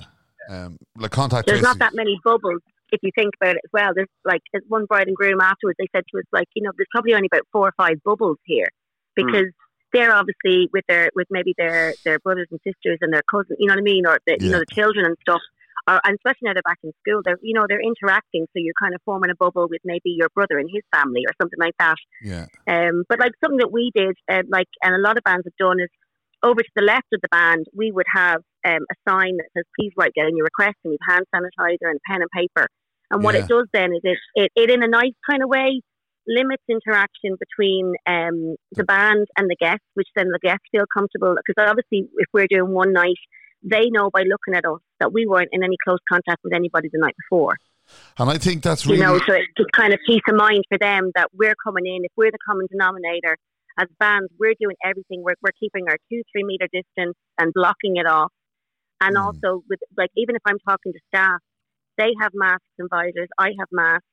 Um, 0.49 0.77
like 0.97 1.11
contact 1.11 1.45
There's 1.47 1.59
tracing. 1.59 1.69
not 1.69 1.79
that 1.79 1.95
many 1.95 2.19
bubbles 2.23 2.61
if 2.91 2.99
you 3.03 3.11
think 3.15 3.31
about 3.39 3.55
it 3.55 3.61
as 3.63 3.69
well. 3.71 3.91
There's 3.95 4.09
like 4.25 4.41
one 4.67 4.85
bride 4.85 5.07
and 5.07 5.15
groom 5.15 5.39
afterwards. 5.39 5.77
They 5.79 5.87
said 5.95 6.03
to 6.11 6.17
us 6.19 6.25
like, 6.33 6.47
you 6.55 6.63
know, 6.63 6.71
there's 6.75 6.87
probably 6.91 7.13
only 7.13 7.29
about 7.31 7.43
four 7.51 7.67
or 7.67 7.73
five 7.77 7.97
bubbles 8.03 8.37
here 8.43 8.67
because 9.15 9.45
they're 9.93 10.13
obviously 10.13 10.67
with 10.73 10.83
their 10.87 11.09
with 11.15 11.27
maybe 11.29 11.53
their 11.57 11.93
their 12.05 12.19
brothers 12.19 12.47
and 12.51 12.59
sisters 12.65 12.97
and 13.01 13.13
their 13.13 13.23
cousins. 13.29 13.57
You 13.59 13.67
know 13.67 13.73
what 13.75 13.79
I 13.79 13.83
mean, 13.83 14.05
or 14.05 14.19
the, 14.25 14.37
you 14.41 14.49
know 14.49 14.59
the 14.59 14.65
children 14.73 15.05
and 15.05 15.15
stuff. 15.21 15.41
Or, 15.87 15.99
and 16.05 16.15
especially 16.15 16.45
now 16.45 16.53
they're 16.53 16.63
back 16.63 16.79
in 16.83 16.91
school, 17.01 17.21
they're 17.23 17.39
you 17.41 17.53
know 17.53 17.65
they're 17.67 17.81
interacting, 17.81 18.45
so 18.45 18.55
you're 18.55 18.77
kind 18.81 18.93
of 18.93 19.01
forming 19.03 19.31
a 19.31 19.35
bubble 19.35 19.67
with 19.69 19.81
maybe 19.83 20.11
your 20.11 20.29
brother 20.33 20.57
and 20.59 20.69
his 20.71 20.83
family 20.93 21.21
or 21.27 21.33
something 21.41 21.59
like 21.59 21.75
that. 21.79 21.97
yeah. 22.21 22.45
Um, 22.67 23.03
but 23.09 23.19
like 23.19 23.31
something 23.43 23.59
that 23.59 23.71
we 23.71 23.91
did, 23.95 24.15
uh, 24.31 24.43
like, 24.49 24.67
and 24.83 24.95
a 24.95 24.99
lot 24.99 25.17
of 25.17 25.23
bands 25.23 25.45
have 25.45 25.57
done 25.57 25.79
is 25.79 25.89
over 26.43 26.61
to 26.61 26.71
the 26.75 26.83
left 26.83 27.07
of 27.13 27.21
the 27.21 27.29
band, 27.29 27.65
we 27.73 27.91
would 27.91 28.05
have 28.13 28.41
um, 28.65 28.85
a 28.91 28.95
sign 29.09 29.37
that 29.37 29.47
says, 29.55 29.65
please 29.79 29.91
write 29.97 30.13
down 30.17 30.35
your 30.35 30.45
request 30.45 30.77
and 30.83 30.93
you've 30.93 31.07
hand 31.07 31.25
sanitizer 31.33 31.89
and 31.89 31.99
pen 32.09 32.21
and 32.21 32.29
paper. 32.35 32.67
And 33.11 33.23
what 33.23 33.35
Yeah. 33.35 33.41
it 33.41 33.47
does 33.47 33.67
then 33.73 33.93
is 33.93 34.01
it, 34.03 34.17
it, 34.35 34.51
it, 34.55 34.69
in 34.71 34.83
a 34.83 34.87
nice 34.87 35.13
kind 35.29 35.43
of 35.43 35.49
way, 35.49 35.81
limits 36.27 36.63
interaction 36.69 37.35
between 37.39 37.93
um, 38.07 38.55
the 38.71 38.83
band 38.83 39.27
and 39.37 39.49
the 39.49 39.55
guests, 39.59 39.85
which 39.95 40.07
then 40.15 40.27
the 40.27 40.39
guests 40.41 40.65
feel 40.71 40.85
comfortable. 40.95 41.35
Because 41.35 41.69
obviously, 41.69 42.09
if 42.17 42.27
we're 42.33 42.47
doing 42.47 42.73
one 42.73 42.93
night, 42.93 43.19
they 43.63 43.89
know 43.89 44.09
by 44.09 44.21
looking 44.21 44.55
at 44.55 44.65
us 44.65 44.81
that 45.01 45.11
we 45.11 45.25
weren't 45.27 45.49
in 45.51 45.61
any 45.63 45.75
close 45.83 45.99
contact 46.07 46.39
with 46.45 46.53
anybody 46.53 46.87
the 46.93 46.99
night 46.99 47.15
before. 47.23 47.55
And 48.17 48.29
I 48.29 48.37
think 48.37 48.63
that's 48.63 48.85
really. 48.85 48.99
You 48.99 49.03
know, 49.03 49.17
so 49.27 49.33
it's 49.33 49.71
kind 49.75 49.91
of 49.93 49.99
peace 50.07 50.21
of 50.29 50.35
mind 50.35 50.63
for 50.69 50.77
them 50.77 51.11
that 51.15 51.27
we're 51.33 51.55
coming 51.65 51.85
in. 51.87 52.05
If 52.05 52.11
we're 52.15 52.31
the 52.31 52.43
common 52.47 52.67
denominator 52.71 53.35
as 53.79 53.87
bands, 53.99 54.29
we're 54.39 54.55
doing 54.59 54.77
everything. 54.85 55.23
We're, 55.23 55.35
we're 55.43 55.57
keeping 55.59 55.85
our 55.89 55.97
two, 56.09 56.21
three 56.31 56.43
meter 56.43 56.67
distance 56.71 57.15
and 57.37 57.51
blocking 57.53 57.97
it 57.97 58.07
off. 58.07 58.31
And 59.01 59.15
Mm. 59.17 59.23
also, 59.25 59.63
with 59.69 59.79
like, 59.97 60.11
even 60.15 60.35
if 60.35 60.43
I'm 60.45 60.59
talking 60.59 60.93
to 60.93 60.99
staff, 61.09 61.39
they 61.97 62.11
have 62.21 62.31
masks 62.33 62.73
and 62.79 62.87
visors. 62.89 63.29
I 63.37 63.49
have 63.59 63.67
masks. 63.71 64.05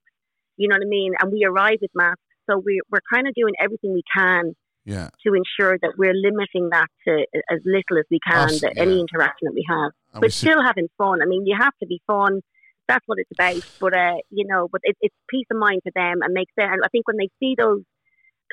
You 0.56 0.68
know 0.68 0.74
what 0.76 0.86
I 0.86 0.88
mean? 0.88 1.12
And 1.20 1.30
we 1.30 1.44
arrive 1.44 1.78
with 1.80 1.92
masks. 1.94 2.22
So 2.50 2.56
we're, 2.58 2.82
we're 2.90 3.06
kind 3.12 3.28
of 3.28 3.34
doing 3.34 3.54
everything 3.60 3.92
we 3.92 4.02
can 4.16 4.54
yeah. 4.94 5.08
to 5.24 5.28
ensure 5.40 5.74
that 5.82 5.92
we're 6.00 6.14
limiting 6.28 6.70
that 6.76 6.88
to 7.06 7.12
as 7.54 7.60
little 7.76 7.96
as 8.02 8.06
we 8.10 8.18
can, 8.26 8.48
Abs- 8.48 8.62
that 8.62 8.74
yeah. 8.76 8.82
any 8.82 8.96
interaction 9.04 9.44
that 9.48 9.54
we 9.54 9.64
have 9.68 9.90
And 10.14 10.20
we 10.22 10.26
but 10.26 10.32
see- 10.32 10.46
still 10.46 10.62
having 10.70 10.88
fun. 10.96 11.20
I 11.22 11.26
mean, 11.26 11.42
you 11.46 11.56
have 11.66 11.76
to 11.82 11.86
be 11.86 12.00
fun. 12.06 12.40
That's 12.88 13.04
what 13.06 13.18
it's 13.22 13.30
about. 13.38 13.62
But 13.82 13.92
uh, 13.94 14.16
you 14.30 14.46
know, 14.50 14.62
but 14.72 14.80
it, 14.84 14.96
it's 15.00 15.14
peace 15.28 15.46
of 15.52 15.58
mind 15.58 15.80
for 15.84 15.92
them 15.94 16.16
and 16.22 16.32
makes 16.32 16.54
them. 16.56 16.72
And 16.72 16.82
I 16.84 16.88
think 16.88 17.06
when 17.06 17.18
they 17.18 17.28
see 17.38 17.54
those 17.56 17.82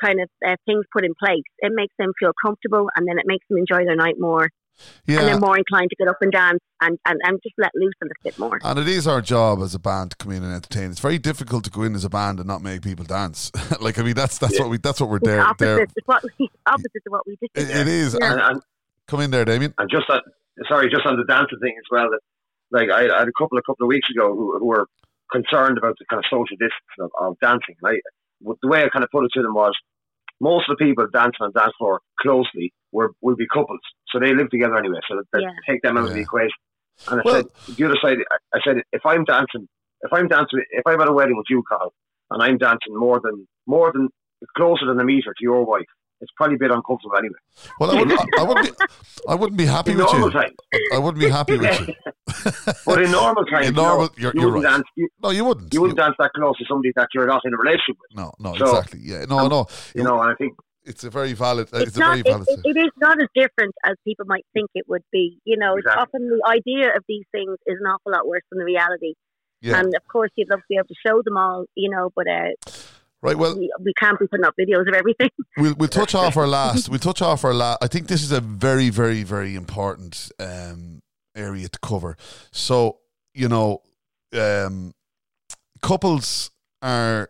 kind 0.04 0.20
of 0.24 0.30
uh, 0.46 0.58
things 0.65 0.84
put 0.92 1.06
in 1.06 1.13
place, 1.18 1.48
it 1.60 1.72
makes 1.74 1.94
them 1.98 2.12
feel 2.20 2.34
comfortable, 2.46 2.89
and 2.96 3.08
then 3.08 3.18
it 3.18 3.25
makes 3.25 3.46
them 3.50 3.58
enjoy 3.58 3.86
their 3.86 3.96
night 3.96 4.15
more, 4.20 4.50
and 5.08 5.15
yeah. 5.15 5.22
they're 5.25 5.39
more 5.39 5.58
inclined 5.58 5.89
to 5.89 5.96
get 5.96 6.08
up 6.08 6.17
and 6.22 6.32
dance 6.32 6.60
and, 6.82 6.98
and, 7.05 7.20
and 7.24 7.39
just 7.44 7.55
let 7.58 7.72
loose 7.75 7.94
a 8.01 8.05
little 8.05 8.24
bit 8.24 8.39
more. 8.39 8.60
And 8.63 8.79
it 8.79 8.88
is 8.88 9.08
our 9.08 9.22
job 9.22 9.60
as 9.62 9.74
a 9.75 9.79
band 9.79 10.12
to 10.12 10.17
come 10.17 10.32
in 10.32 10.44
and 10.44 10.53
entertain. 10.53 10.91
It's 10.91 11.00
very 11.00 11.17
difficult 11.17 11.63
to 11.65 11.70
go 11.70 11.84
in 11.84 11.96
as 11.96 12.03
a 12.03 12.10
band 12.10 12.39
and 12.39 12.48
not 12.48 12.62
make 12.62 12.82
people 12.82 13.05
dance. 13.05 13.51
like 13.82 13.98
I 14.00 14.03
mean, 14.03 14.15
that's 14.15 14.38
that's 14.38 14.55
Yeah. 14.55 14.62
what 14.63 14.70
we 14.72 14.77
that's 14.77 15.00
what 15.00 15.10
we're 15.10 15.17
It's 15.17 15.27
there. 15.27 15.41
opposite, 15.41 15.65
there. 15.65 15.86
to 15.86 16.01
what 16.05 16.24
we, 16.39 16.50
opposite 16.65 17.03
to 17.03 17.10
what 17.10 17.27
we 17.27 17.38
do. 17.41 17.48
It, 17.55 17.70
it 17.70 17.88
is. 17.88 18.17
Yeah. 18.20 18.32
And 18.32 18.41
And, 18.41 18.51
and 18.51 18.62
come 19.08 19.22
in 19.22 19.32
there, 19.32 19.46
Damien. 19.46 19.74
and 19.77 19.89
just 19.89 20.10
on, 20.10 20.22
sorry, 20.67 20.89
just 20.89 21.05
on 21.05 21.17
the 21.17 21.25
dancing 21.25 21.60
thing 21.62 21.75
as 21.77 21.86
well. 21.91 22.10
That 22.12 22.20
like 22.72 22.89
I, 22.89 23.15
I 23.15 23.20
had 23.20 23.27
a 23.27 23.34
couple 23.38 23.58
a 23.58 23.62
couple 23.62 23.86
of 23.86 23.88
weeks 23.89 24.10
ago 24.10 24.34
who, 24.36 24.58
who 24.60 24.65
were 24.65 24.88
concerned 25.32 25.77
about 25.77 25.96
the 26.00 26.05
kind 26.09 26.20
of 26.20 26.25
social 26.29 26.57
distance 26.57 26.96
of, 27.00 27.11
of 27.20 27.38
dancing. 27.42 27.75
Right, 27.81 28.01
the 28.42 28.68
way 28.68 28.83
I 28.83 28.90
kind 28.90 29.03
of 29.03 29.11
put 29.11 29.24
it 29.25 29.31
to 29.35 29.42
them 29.42 29.53
was 29.53 29.74
most 30.42 30.70
of 30.70 30.77
the 30.77 30.85
people 30.85 31.07
dancing 31.14 31.42
on 31.42 31.51
dance 31.55 31.74
floor 31.77 32.01
closely 32.20 32.74
were 32.96 33.12
will 33.22 33.36
be 33.36 33.48
couples, 33.58 33.81
so 34.10 34.20
they 34.20 34.34
live 34.34 34.50
together 34.50 34.75
anyway. 34.77 35.00
So 35.10 35.16
that, 35.18 35.25
that 35.34 35.42
Yeah. 35.44 35.51
take 35.70 35.81
them 35.84 35.98
out 35.98 36.05
of 36.10 36.14
the 36.14 36.22
equation. 36.27 36.58
And 37.10 37.20
I 37.20 37.24
Well- 37.25 37.36
said 37.66 37.75
the 37.77 37.86
other 37.86 37.98
side, 38.03 38.18
I, 38.34 38.38
I 38.58 38.60
said 38.66 38.77
if 38.92 39.03
I'm 39.05 39.24
dancing, 39.25 39.68
if 40.01 40.12
I'm 40.14 40.27
dancing, 40.27 40.62
if 40.72 40.84
I'm 40.88 41.00
at 41.01 41.08
a 41.10 41.14
wedding 41.14 41.38
with 41.38 41.48
you, 41.50 41.62
Carl, 41.68 41.94
and 42.31 42.42
I'm 42.42 42.58
dancing 42.58 42.96
more 43.05 43.20
than 43.24 43.48
more 43.68 43.92
than 43.94 44.10
closer 44.58 44.86
than 44.88 45.00
a 45.00 45.03
meter 45.03 45.31
to 45.38 45.44
your 45.50 45.66
wife, 45.66 45.92
it's 46.22 46.31
probably 46.38 46.55
a 46.55 46.60
bit 46.60 46.72
uncomfortable 46.72 47.18
anyway. 47.18 47.42
Well, 47.79 47.92
I, 47.92 48.00
would, 48.00 48.12
I, 48.12 48.25
I 48.40 48.44
wouldn't. 48.44 48.77
Be, 48.79 48.86
I 49.27 49.36
wouldn't 49.36 49.58
be 49.58 49.66
happy 49.66 49.92
In 49.92 49.98
with 49.98 50.05
normal 50.08 50.27
you. 50.27 50.34
times, 50.40 50.53
I 50.94 50.98
wouldn't 51.00 51.22
be 51.27 51.29
happy 51.29 51.58
with 51.58 51.79
you. 51.88 51.94
but 52.86 53.01
in 53.03 53.12
normal 53.12 53.44
times, 53.51 53.68
In 53.68 53.74
you 53.75 53.81
know, 53.81 53.88
normal, 53.88 54.10
you're, 54.18 54.31
you 54.36 54.42
you're 54.42 54.50
wouldn't 54.51 54.66
right. 54.66 54.72
dance. 54.77 54.88
You, 54.96 55.10
No, 55.24 55.29
you 55.31 55.44
wouldn't. 55.46 55.74
you 55.74 55.81
wouldn't 55.81 55.98
dance 56.00 56.16
that 56.20 56.31
close 56.34 56.58
to 56.60 56.66
somebody 56.70 56.92
that 56.96 57.10
you're 57.14 57.27
not 57.27 57.42
in 57.46 57.53
a 57.53 57.58
relationship 57.58 57.98
with. 58.01 58.16
No, 58.18 58.31
no, 58.40 58.55
So- 58.55 58.66
exactly. 58.77 59.00
Yeah, 59.03 59.25
no, 59.25 59.48
no. 59.48 59.66
You 59.96 60.03
know, 60.03 60.22
and 60.22 60.31
I 60.31 60.36
think 60.36 60.53
It's 60.85 61.03
a 61.03 61.09
very 61.09 61.33
valid. 61.33 61.69
It's, 61.74 61.87
It's 61.87 61.98
a 61.98 62.00
not. 62.00 62.09
very 62.11 62.21
valid. 62.21 62.48
it, 62.50 62.59
it 62.63 62.79
is 62.79 62.91
not 63.00 63.21
as 63.21 63.27
different 63.35 63.74
as 63.85 63.95
people 64.05 64.25
might 64.25 64.45
think 64.53 64.69
it 64.75 64.85
would 64.87 65.03
be. 65.11 65.39
You 65.45 65.57
know, 65.57 65.74
it's 65.75 65.85
Exactly. 65.85 66.01
often 66.03 66.29
the 66.29 66.41
idea 66.48 66.95
of 66.95 67.03
these 67.07 67.25
things 67.31 67.57
is 67.65 67.77
an 67.79 67.87
awful 67.87 68.11
lot 68.11 68.27
worse 68.27 68.43
than 68.51 68.59
the 68.59 68.65
reality. 68.65 69.13
yeah. 69.61 69.79
And 69.79 69.93
of 69.95 70.07
course, 70.07 70.29
you'd 70.35 70.50
love 70.50 70.59
to 70.59 70.65
be 70.69 70.75
able 70.77 70.87
to 70.87 70.95
show 71.05 71.21
them 71.24 71.37
all, 71.37 71.65
you 71.75 71.89
know, 71.89 72.11
but 72.15 72.27
uh, 72.27 72.51
Right. 73.21 73.35
Well, 73.37 73.57
we, 73.57 73.71
we 73.83 73.91
can't 74.00 74.19
be 74.19 74.27
putting 74.27 74.45
up 74.45 74.53
videos 74.59 74.87
of 74.87 74.93
everything. 74.93 75.29
we'll 75.57 75.74
we'll 75.79 75.89
touch 75.89 76.13
off 76.13 76.37
our 76.37 76.45
last. 76.48 76.89
We'll 76.89 77.00
touch 77.00 77.24
off 77.24 77.43
our 77.43 77.55
last. 77.55 77.79
I 77.81 77.87
think 77.87 78.05
this 78.07 78.21
is 78.21 78.31
a 78.31 78.39
very, 78.41 78.89
very, 78.91 79.24
very 79.24 79.55
important 79.55 80.31
um, 80.39 81.01
area 81.35 81.67
to 81.67 81.79
cover. 81.79 82.17
So 82.51 83.00
you 83.33 83.50
know, 83.50 83.81
um, 84.33 84.93
couples 85.81 86.51
are. 86.83 87.29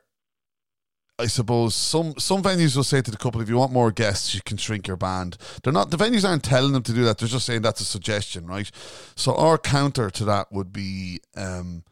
I 1.17 1.28
suppose 1.28 1.73
some 1.75 2.13
some 2.17 2.43
venues 2.43 2.75
will 2.75 2.84
say 2.84 3.01
to 3.01 3.10
the 3.10 3.15
couple, 3.17 3.39
if 3.41 3.47
you 3.47 3.56
want 3.58 3.71
more 3.71 3.91
guests, 3.91 4.36
you 4.36 4.41
can 4.45 4.58
shrink 4.58 4.86
your 4.88 4.97
band. 4.97 5.38
They're 5.63 5.71
not 5.71 5.89
the 5.89 5.97
venues 5.97 6.28
aren't 6.28 6.43
telling 6.43 6.73
them 6.73 6.84
to 6.84 6.93
do 6.93 7.04
that. 7.06 7.17
They're 7.17 7.30
just 7.30 7.45
saying 7.45 7.62
that's 7.62 7.80
a 7.80 7.86
suggestion, 7.86 8.45
right? 8.47 8.69
So 9.15 9.34
our 9.36 9.58
counter 9.58 10.10
to 10.10 10.25
that 10.25 10.51
would 10.51 10.73
be 10.73 11.21
um, 11.38 11.84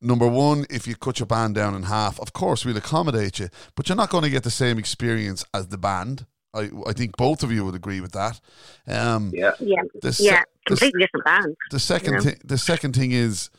number 0.00 0.28
one, 0.28 0.64
if 0.70 0.86
you 0.86 0.94
cut 0.94 1.18
your 1.18 1.26
band 1.26 1.56
down 1.56 1.74
in 1.74 1.84
half, 1.84 2.20
of 2.20 2.32
course 2.32 2.64
we'll 2.64 2.76
accommodate 2.76 3.40
you, 3.40 3.48
but 3.74 3.88
you're 3.88 3.96
not 3.96 4.10
going 4.10 4.22
to 4.24 4.30
get 4.30 4.44
the 4.44 4.50
same 4.50 4.78
experience 4.78 5.44
as 5.52 5.66
the 5.68 5.78
band. 5.78 6.26
I 6.54 6.70
I 6.86 6.92
think 6.92 7.16
both 7.16 7.42
of 7.42 7.50
you 7.50 7.64
would 7.64 7.74
agree 7.74 8.00
with 8.00 8.12
that. 8.12 8.40
Um, 8.86 9.32
yeah, 9.34 9.52
Yeah, 9.58 9.82
the 10.02 10.12
se- 10.12 10.24
yeah, 10.24 10.42
the 10.66 10.76
completely 10.76 11.00
different 11.00 11.24
band. 11.24 11.56
the 11.72 11.80
second 11.80 12.14
Yeah. 12.14 12.20
thing, 12.20 12.40
the 12.44 12.58
second 12.58 12.94
thing 12.94 13.10
is, 13.10 13.50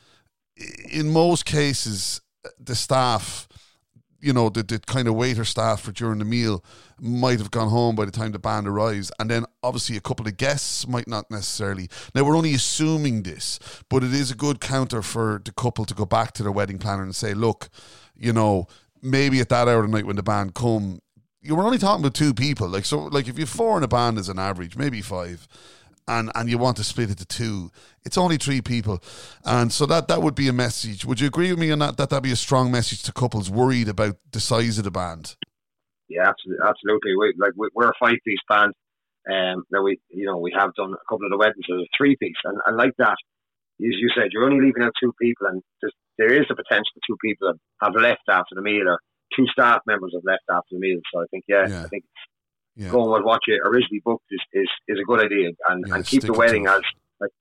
in 0.89 1.09
most 1.11 1.43
cases, 1.45 2.21
the 2.57 2.73
staff, 2.73 3.48
you 4.21 4.33
know, 4.33 4.49
the, 4.49 4.63
the 4.63 4.79
kind 4.79 5.07
of 5.07 5.15
waiter 5.15 5.45
staff 5.45 5.81
for 5.81 5.91
during 5.91 6.19
the 6.19 6.25
meal 6.25 6.63
might 6.99 7.39
have 7.39 7.51
gone 7.51 7.69
home 7.69 7.95
by 7.95 8.05
the 8.05 8.11
time 8.11 8.31
the 8.31 8.39
band 8.39 8.67
arrives, 8.67 9.11
and 9.19 9.29
then 9.29 9.45
obviously 9.63 9.95
a 9.97 10.01
couple 10.01 10.27
of 10.27 10.37
guests 10.37 10.87
might 10.87 11.07
not 11.07 11.29
necessarily. 11.31 11.89
Now 12.13 12.23
we're 12.23 12.35
only 12.37 12.53
assuming 12.53 13.23
this, 13.23 13.59
but 13.89 14.03
it 14.03 14.13
is 14.13 14.31
a 14.31 14.35
good 14.35 14.59
counter 14.59 15.01
for 15.01 15.41
the 15.43 15.51
couple 15.51 15.85
to 15.85 15.93
go 15.93 16.05
back 16.05 16.33
to 16.33 16.43
their 16.43 16.51
wedding 16.51 16.79
planner 16.79 17.03
and 17.03 17.15
say, 17.15 17.33
look, 17.33 17.69
you 18.15 18.33
know, 18.33 18.67
maybe 19.01 19.39
at 19.39 19.49
that 19.49 19.67
hour 19.67 19.83
of 19.83 19.89
the 19.89 19.95
night 19.95 20.05
when 20.05 20.17
the 20.17 20.23
band 20.23 20.53
come. 20.53 20.99
You 21.41 21.55
were 21.55 21.63
only 21.63 21.77
talking 21.77 22.03
about 22.03 22.15
two 22.15 22.33
people, 22.33 22.67
like 22.67 22.83
so. 22.83 22.99
Like 22.99 23.29
if 23.29 23.37
you're 23.37 23.47
four 23.47 23.77
in 23.77 23.83
a 23.83 23.87
band 23.87 24.17
as 24.17 24.27
an 24.27 24.37
average, 24.37 24.75
maybe 24.75 25.01
five 25.01 25.47
and 26.09 26.31
and 26.35 26.49
you 26.49 26.57
want 26.57 26.77
to 26.77 26.83
split 26.83 27.11
it 27.11 27.17
to 27.19 27.25
two, 27.25 27.71
it's 28.03 28.17
only 28.17 28.37
three 28.37 28.61
people, 28.61 29.01
and 29.45 29.71
so 29.71 29.85
that 29.85 30.07
that 30.09 30.21
would 30.21 30.35
be 30.35 30.47
a 30.49 30.53
message. 30.53 31.05
Would 31.05 31.19
you 31.21 31.27
agree 31.27 31.51
with 31.51 31.59
me 31.59 31.71
on 31.71 31.79
that? 31.79 31.97
That 31.97 32.09
that'd 32.09 32.23
be 32.23 32.31
a 32.31 32.35
strong 32.35 32.71
message 32.71 33.03
to 33.03 33.13
couples 33.13 33.49
worried 33.49 33.87
about 33.87 34.17
the 34.31 34.39
size 34.39 34.77
of 34.77 34.83
the 34.83 34.91
band. 34.91 35.35
yeah, 36.09 36.27
absolutely, 36.27 36.65
absolutely. 36.67 37.11
We, 37.15 37.33
like 37.37 37.53
we, 37.55 37.69
we're 37.75 37.89
a 37.89 37.99
five 37.99 38.17
piece 38.25 38.43
band. 38.49 38.73
Um, 39.29 39.63
now 39.71 39.83
we, 39.83 39.99
you 40.09 40.25
know, 40.25 40.37
we 40.37 40.51
have 40.57 40.73
done 40.73 40.93
a 40.93 41.05
couple 41.09 41.25
of 41.25 41.31
the 41.31 41.37
weddings 41.37 41.65
as 41.69 41.81
a 41.81 41.87
three 41.97 42.15
piece, 42.19 42.41
and, 42.43 42.57
and 42.65 42.75
like 42.75 42.95
that, 42.97 43.17
as 43.81 43.95
you 44.01 44.09
said, 44.15 44.29
you're 44.31 44.43
only 44.43 44.65
leaving 44.65 44.83
out 44.83 44.93
two 44.99 45.13
people, 45.21 45.47
and 45.47 45.61
there 46.17 46.33
is 46.33 46.47
the 46.49 46.55
potential 46.55 46.91
that 46.95 47.05
two 47.07 47.17
people 47.23 47.47
have, 47.47 47.59
have 47.81 48.01
left 48.01 48.27
after 48.27 48.55
the 48.55 48.61
meal, 48.61 48.89
or 48.89 48.99
two 49.35 49.45
staff 49.47 49.81
members 49.85 50.13
have 50.15 50.25
left 50.25 50.43
after 50.49 50.71
the 50.71 50.79
meal. 50.79 50.99
So 51.13 51.21
I 51.21 51.25
think, 51.31 51.43
yeah, 51.47 51.67
Yeah. 51.67 51.83
I 51.83 51.87
think 51.87 52.03
Yeah, 52.79 52.91
going 52.91 53.11
with 53.11 53.23
what 53.23 53.41
you 53.45 53.61
originally 53.65 54.01
booked 54.05 54.23
is, 54.31 54.39
is, 54.53 54.69
is 54.87 54.97
a 55.01 55.03
good 55.03 55.19
idea, 55.19 55.49
and, 55.67 55.83
Yeah, 55.85 55.95
and 55.95 56.05
keep 56.05 56.23
the 56.23 56.31
wedding 56.31 56.65
as 56.65 56.79
like 57.19 57.31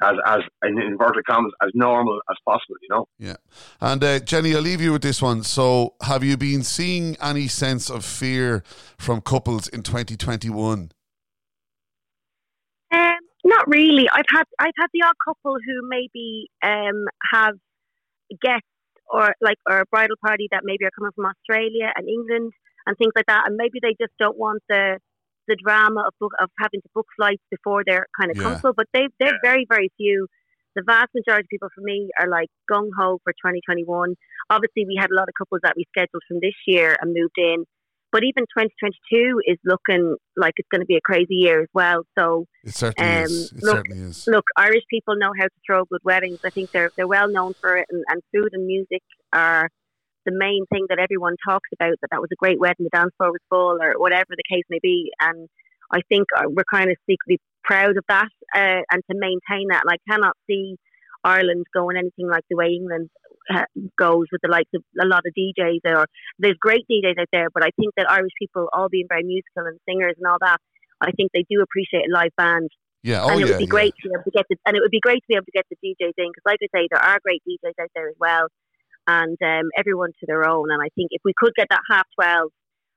as 0.00 0.14
as 0.24 0.40
in 0.62 0.80
inverted 0.80 1.24
commas 1.26 1.52
as 1.64 1.70
normal 1.74 2.20
as 2.30 2.36
possible. 2.44 2.76
You 2.80 2.88
know. 2.90 3.08
yeah. 3.18 3.36
And 3.80 4.04
uh, 4.04 4.20
Jenny, 4.20 4.54
I'll 4.54 4.60
leave 4.60 4.80
you 4.80 4.92
with 4.92 5.02
this 5.02 5.20
one. 5.20 5.42
So, 5.42 5.94
have 6.02 6.22
you 6.22 6.36
been 6.36 6.62
seeing 6.62 7.16
any 7.20 7.48
sense 7.48 7.90
of 7.90 8.04
fear 8.04 8.62
from 8.96 9.20
couples 9.20 9.66
in 9.66 9.82
2021? 9.82 10.92
Um, 12.92 13.14
not 13.44 13.66
really. 13.66 14.08
I've 14.10 14.30
had 14.30 14.44
I've 14.60 14.78
had 14.78 14.86
the 14.94 15.02
odd 15.04 15.16
couple 15.24 15.56
who 15.66 15.88
maybe 15.88 16.48
um, 16.62 17.06
have 17.32 17.54
guests 18.40 18.68
or 19.10 19.34
like 19.40 19.58
or 19.68 19.80
a 19.80 19.86
bridal 19.86 20.16
party 20.24 20.46
that 20.52 20.60
maybe 20.62 20.84
are 20.84 20.92
coming 20.96 21.10
from 21.16 21.26
Australia 21.26 21.92
and 21.96 22.08
England 22.08 22.52
and 22.86 22.96
things 22.98 23.12
like 23.16 23.26
that, 23.26 23.44
and 23.46 23.56
maybe 23.56 23.78
they 23.82 23.94
just 24.00 24.12
don't 24.18 24.38
want 24.38 24.62
the 24.68 24.98
the 25.46 25.56
drama 25.62 26.00
of 26.06 26.14
book, 26.18 26.32
of 26.40 26.48
having 26.58 26.80
to 26.80 26.88
book 26.94 27.06
flights 27.18 27.42
before 27.50 27.82
they're 27.86 28.06
kind 28.18 28.30
of 28.30 28.36
Yeah. 28.38 28.44
comfortable. 28.44 28.72
But 28.76 28.86
they 28.94 29.08
they're 29.20 29.38
very 29.42 29.66
very 29.68 29.90
few. 29.96 30.26
The 30.76 30.82
vast 30.86 31.10
majority 31.14 31.44
of 31.46 31.48
people 31.50 31.68
for 31.74 31.82
me 31.82 32.10
are 32.18 32.28
like 32.28 32.48
gung 32.70 32.88
ho 32.98 33.20
for 33.22 33.32
2021. 33.34 34.14
Obviously, 34.50 34.84
we 34.86 34.96
had 34.98 35.10
a 35.10 35.14
lot 35.14 35.28
of 35.28 35.34
couples 35.38 35.60
that 35.62 35.74
we 35.76 35.84
scheduled 35.96 36.22
from 36.26 36.38
this 36.42 36.54
year 36.66 36.96
and 37.00 37.12
moved 37.14 37.36
in. 37.38 37.64
But 38.10 38.22
even 38.24 38.44
2022 38.56 39.40
is 39.46 39.58
looking 39.64 40.16
like 40.36 40.54
it's 40.56 40.68
going 40.70 40.80
to 40.80 40.86
be 40.86 40.96
a 40.96 41.00
crazy 41.00 41.34
year 41.34 41.60
as 41.62 41.68
well. 41.74 42.02
So 42.18 42.46
It 42.64 42.74
certainly 42.74 43.10
Um, 43.10 43.24
is. 43.24 43.52
It 43.52 43.62
look- 43.62 43.76
certainly 43.86 44.02
is. 44.08 44.26
look, 44.28 44.44
Irish 44.56 44.84
people 44.88 45.14
know 45.16 45.32
how 45.38 45.44
to 45.44 45.58
throw 45.66 45.84
good 45.84 46.00
weddings. 46.04 46.40
I 46.44 46.50
think 46.50 46.70
they're 46.72 46.90
they're 46.96 47.08
well 47.08 47.28
known 47.28 47.54
for 47.54 47.76
it, 47.76 47.86
and, 47.90 48.04
and 48.08 48.22
food 48.32 48.50
and 48.52 48.66
music 48.66 49.02
are 49.32 49.68
the 50.24 50.32
main 50.32 50.64
thing 50.72 50.86
that 50.88 50.98
everyone 50.98 51.36
talks 51.48 51.68
about. 51.72 51.94
That 52.00 52.08
that 52.10 52.20
was 52.20 52.30
a 52.32 52.36
great 52.36 52.58
wedding, 52.58 52.84
the 52.84 52.96
dance 52.96 53.12
floor 53.16 53.30
was 53.30 53.40
full, 53.48 53.78
or 53.80 53.94
whatever 53.98 54.30
the 54.30 54.48
case 54.48 54.64
may 54.70 54.78
be. 54.82 55.10
And 55.20 55.48
I 55.92 56.00
think 56.08 56.26
uh, 56.36 56.44
we're 56.46 56.64
kind 56.72 56.90
of 56.90 56.96
secretly 57.08 57.40
proud 57.62 57.96
of 57.96 58.04
that, 58.08 58.28
uh, 58.54 58.82
and 58.90 59.02
to 59.10 59.16
maintain 59.16 59.68
that. 59.70 59.82
And 59.86 59.90
I 59.90 59.98
cannot 60.10 60.36
see 60.46 60.76
Ireland 61.22 61.66
going 61.72 61.96
anything 61.96 62.28
like 62.28 62.44
the 62.50 62.56
way 62.56 62.68
England 62.68 63.10
uh, 63.52 63.64
goes 63.98 64.26
with 64.30 64.40
the 64.42 64.50
likes 64.50 64.70
of 64.74 64.82
a 65.00 65.06
lot 65.06 65.22
of 65.26 65.32
DJs. 65.36 65.80
Or 65.86 66.06
there's 66.38 66.56
great 66.60 66.84
DJs 66.90 67.18
out 67.18 67.28
there, 67.32 67.48
but 67.52 67.64
I 67.64 67.70
think 67.78 67.94
that 67.96 68.10
Irish 68.10 68.32
people, 68.38 68.68
all 68.72 68.88
being 68.88 69.06
very 69.08 69.22
musical 69.24 69.66
and 69.66 69.78
singers 69.88 70.14
and 70.16 70.26
all 70.26 70.38
that, 70.40 70.58
I 71.00 71.10
think 71.12 71.32
they 71.32 71.44
do 71.48 71.60
appreciate 71.62 72.08
a 72.08 72.12
live 72.12 72.34
band 72.36 72.70
Yeah. 73.02 73.22
Oh 73.22 73.28
and 73.28 73.40
it 73.40 73.46
yeah. 73.46 73.52
would 73.52 73.58
be 73.58 73.64
yeah. 73.64 73.76
great 73.76 73.94
to 74.02 74.08
be 74.08 74.14
able 74.14 74.24
to 74.24 74.30
get 74.30 74.46
the, 74.48 74.56
and 74.66 74.76
it 74.76 74.80
would 74.80 74.90
be 74.90 75.00
great 75.00 75.20
to 75.20 75.28
be 75.28 75.36
able 75.36 75.44
to 75.46 75.56
get 75.56 75.66
the 75.70 75.76
DJs 75.84 76.16
in 76.16 76.28
because, 76.32 76.46
like 76.46 76.60
I 76.62 76.68
say, 76.74 76.88
there 76.90 77.02
are 77.02 77.18
great 77.22 77.42
DJs 77.48 77.76
out 77.80 77.90
there 77.94 78.08
as 78.08 78.16
well, 78.18 78.48
and 79.06 79.36
um, 79.42 79.70
everyone 79.76 80.10
to 80.20 80.26
their 80.26 80.48
own. 80.48 80.70
And 80.70 80.80
I 80.82 80.88
think 80.94 81.08
if 81.12 81.22
we 81.24 81.32
could 81.36 81.54
get 81.56 81.68
that 81.70 81.80
half 81.90 82.06
twelve, 82.14 82.50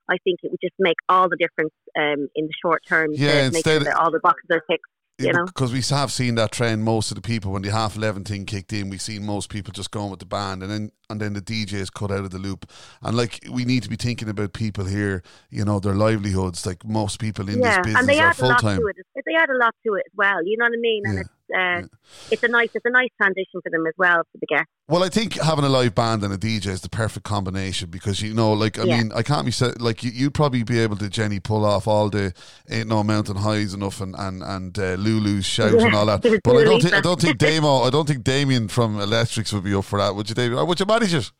I 0.08 0.16
think 0.24 0.40
it 0.42 0.50
would 0.50 0.60
just 0.62 0.74
make 0.78 0.96
all 1.08 1.28
the 1.28 1.36
difference 1.36 1.74
um, 1.98 2.28
in 2.34 2.46
the 2.46 2.52
short 2.62 2.82
term. 2.88 3.10
Yeah, 3.12 3.28
to 3.28 3.34
make 3.34 3.44
instead- 3.56 3.82
sure 3.82 3.84
that 3.92 3.96
all 3.96 4.10
the 4.10 4.20
boxes 4.20 4.46
are 4.50 4.62
ticked. 4.70 4.84
you 5.20 5.32
know? 5.32 5.44
because 5.46 5.72
we 5.72 5.82
have 5.94 6.12
seen 6.12 6.36
that 6.36 6.52
trend. 6.52 6.84
Most 6.84 7.10
of 7.10 7.16
the 7.16 7.20
people 7.22 7.50
when 7.52 7.62
the 7.62 7.72
half 7.72 7.96
eleven 7.96 8.22
thing 8.24 8.46
kicked 8.46 8.72
in, 8.72 8.88
we've 8.88 9.02
seen 9.02 9.26
most 9.26 9.50
people 9.50 9.72
just 9.72 9.90
going 9.90 10.10
with 10.10 10.20
the 10.20 10.26
band, 10.26 10.62
and 10.62 10.70
then 10.70 10.92
and 11.10 11.20
then 11.20 11.32
the 11.32 11.42
DJs 11.42 11.92
cut 11.92 12.10
out 12.10 12.20
of 12.24 12.30
the 12.30 12.38
loop. 12.38 12.70
And 13.02 13.16
like 13.16 13.40
we 13.50 13.64
need 13.64 13.82
to 13.82 13.88
be 13.88 13.96
thinking 13.96 14.28
about 14.28 14.52
people 14.52 14.84
here, 14.84 15.22
you 15.50 15.64
know, 15.64 15.80
their 15.80 15.94
livelihoods. 15.94 16.64
Like 16.64 16.84
most 16.84 17.18
people 17.18 17.48
in 17.48 17.58
yeah, 17.58 17.78
this 17.78 17.86
business 17.86 18.00
and 18.00 18.08
they 18.08 18.20
add 18.20 18.30
a 18.32 18.34
full 18.34 18.48
lot 18.48 18.60
time. 18.60 18.78
to 18.80 18.86
it. 18.86 18.96
They 19.26 19.34
add 19.34 19.50
a 19.50 19.56
lot 19.58 19.74
to 19.86 19.94
it 19.94 20.04
as 20.06 20.12
well. 20.16 20.44
You 20.46 20.56
know 20.56 20.66
what 20.66 20.72
I 20.78 20.80
mean? 20.80 21.02
And 21.04 21.14
Yeah, 21.14 21.20
it's 21.22 21.30
uh, 21.56 21.82
it's 22.30 22.42
a 22.42 22.48
nice 22.48 22.68
it's 22.74 22.84
a 22.84 22.90
nice 22.90 23.08
transition 23.20 23.60
for 23.62 23.70
them 23.70 23.86
as 23.86 23.94
well 23.98 24.18
for 24.32 24.38
the 24.40 24.46
guests. 24.46 24.66
Well, 24.88 25.04
I 25.04 25.08
think 25.10 25.34
having 25.34 25.64
a 25.64 25.68
live 25.68 25.94
band 25.94 26.22
and 26.24 26.32
a 26.32 26.38
DJ 26.38 26.66
is 26.68 26.80
the 26.80 26.88
perfect 26.88 27.24
combination 27.24 27.90
because 27.90 28.22
you 28.22 28.32
know, 28.34 28.52
like 28.52 28.78
I 28.78 28.84
Yeah. 28.84 28.96
mean, 28.98 29.12
I 29.14 29.22
can't 29.22 29.44
be 29.44 29.50
said 29.52 29.80
like 29.80 30.02
you, 30.02 30.10
you'd 30.10 30.34
probably 30.34 30.62
be 30.62 30.78
able 30.78 30.96
to 30.96 31.08
Jenny 31.10 31.40
pull 31.40 31.64
off 31.64 31.86
all 31.86 32.08
the 32.08 32.32
ain't 32.70 32.88
no 32.88 33.02
mountain 33.04 33.36
highs 33.36 33.74
enough 33.74 34.00
and 34.00 34.14
and 34.18 34.42
and 34.42 34.78
uh, 34.78 34.94
Lulu's 34.94 35.44
shouts 35.44 35.82
and 35.84 35.94
all 35.94 36.06
that. 36.06 36.22
But 36.44 36.56
I 36.56 36.64
don't 36.64 36.80
think 36.82 36.94
I 36.94 37.00
don't 37.00 37.20
think 37.20 37.38
Damo, 37.46 37.82
I 37.82 37.90
don't 37.90 38.08
think 38.08 38.24
Damien 38.24 38.68
from 38.68 38.98
Electrics 39.00 39.52
would 39.52 39.64
be 39.64 39.74
up 39.74 39.84
for 39.84 39.98
that. 39.98 40.14
Would 40.14 40.28
you, 40.28 40.34
Damien? 40.34 40.66
Would 40.66 40.80
you 40.80 40.86
manage 40.86 41.14
it? 41.14 41.30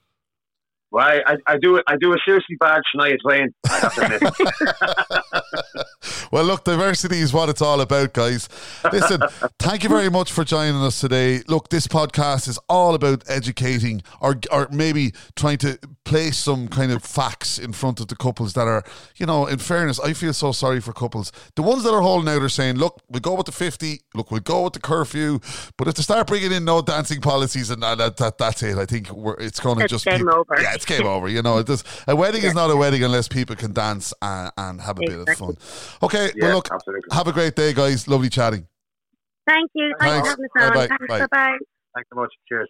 Well, 0.90 1.06
I, 1.06 1.20
I, 1.26 1.36
I 1.46 1.58
do 1.58 1.76
it. 1.76 1.84
I 1.86 1.96
do 2.00 2.14
a 2.14 2.16
seriously 2.24 2.56
bad 2.58 2.80
Shania 2.94 3.16
Twain. 3.20 3.54
I 3.68 3.78
have 3.78 3.94
to 3.94 4.04
admit. 4.04 4.32
well, 6.32 6.44
look, 6.44 6.64
diversity 6.64 7.18
is 7.18 7.32
what 7.32 7.50
it's 7.50 7.60
all 7.60 7.82
about, 7.82 8.14
guys. 8.14 8.48
Listen, 8.90 9.20
thank 9.58 9.82
you 9.82 9.90
very 9.90 10.08
much 10.08 10.32
for 10.32 10.44
joining 10.44 10.76
us 10.76 10.98
today. 11.00 11.42
Look, 11.46 11.68
this 11.68 11.86
podcast 11.86 12.48
is 12.48 12.58
all 12.70 12.94
about 12.94 13.22
educating 13.28 14.02
or, 14.20 14.40
or 14.50 14.68
maybe 14.72 15.12
trying 15.36 15.58
to 15.58 15.78
place 16.04 16.38
some 16.38 16.68
kind 16.68 16.90
of 16.90 17.04
facts 17.04 17.58
in 17.58 17.74
front 17.74 18.00
of 18.00 18.08
the 18.08 18.16
couples 18.16 18.54
that 18.54 18.66
are, 18.66 18.82
you 19.16 19.26
know, 19.26 19.44
in 19.46 19.58
fairness, 19.58 20.00
I 20.00 20.14
feel 20.14 20.32
so 20.32 20.52
sorry 20.52 20.80
for 20.80 20.94
couples. 20.94 21.32
The 21.54 21.62
ones 21.62 21.82
that 21.82 21.92
are 21.92 22.00
holding 22.00 22.30
out 22.34 22.40
are 22.40 22.48
saying, 22.48 22.76
look, 22.76 23.02
we'll 23.10 23.20
go 23.20 23.34
with 23.34 23.44
the 23.44 23.52
50, 23.52 24.00
look, 24.14 24.30
we'll 24.30 24.40
go 24.40 24.64
with 24.64 24.72
the 24.72 24.80
curfew, 24.80 25.38
but 25.76 25.86
if 25.86 25.96
they 25.96 26.02
start 26.02 26.26
bringing 26.26 26.52
in 26.52 26.64
no 26.64 26.80
dancing 26.80 27.20
policies 27.20 27.68
and 27.68 27.82
that, 27.82 28.16
that 28.16 28.38
that's 28.38 28.62
it, 28.62 28.78
I 28.78 28.86
think 28.86 29.10
we're, 29.10 29.34
it's 29.34 29.60
going 29.60 29.80
to 29.80 29.86
just 29.86 30.06
game 30.06 30.24
be. 30.24 30.32
over. 30.32 30.56
Yeah, 30.58 30.77
it's 30.78 30.84
game 30.86 31.06
over. 31.06 31.28
You 31.28 31.42
know, 31.42 31.58
it 31.58 31.66
does, 31.66 31.84
a 32.06 32.16
wedding 32.16 32.42
is 32.42 32.54
not 32.54 32.70
a 32.70 32.76
wedding 32.76 33.02
unless 33.04 33.28
people 33.28 33.56
can 33.56 33.72
dance 33.72 34.12
and, 34.22 34.50
and 34.56 34.80
have 34.80 34.98
a 34.98 35.02
bit 35.06 35.18
of 35.28 35.28
fun. 35.36 35.56
Okay, 36.02 36.30
Yeah, 36.34 36.46
well, 36.46 36.56
look, 36.56 36.68
absolutely. 36.72 37.08
have 37.12 37.26
a 37.28 37.32
great 37.32 37.54
day, 37.54 37.72
guys. 37.72 38.08
Lovely 38.08 38.28
chatting. 38.30 38.66
Thank 39.48 39.70
you. 39.74 39.94
Thanks 40.00 40.28
Thanks. 40.28 40.28
for 40.28 40.30
having 40.30 40.44
us 40.44 40.50
on. 40.56 40.88
Bye-bye. 40.88 41.06
Bye. 41.08 41.18
Bye 41.20 41.26
bye. 41.30 41.58
Thanks 41.94 42.08
so 42.12 42.20
much. 42.20 42.32
Cheers. 42.48 42.68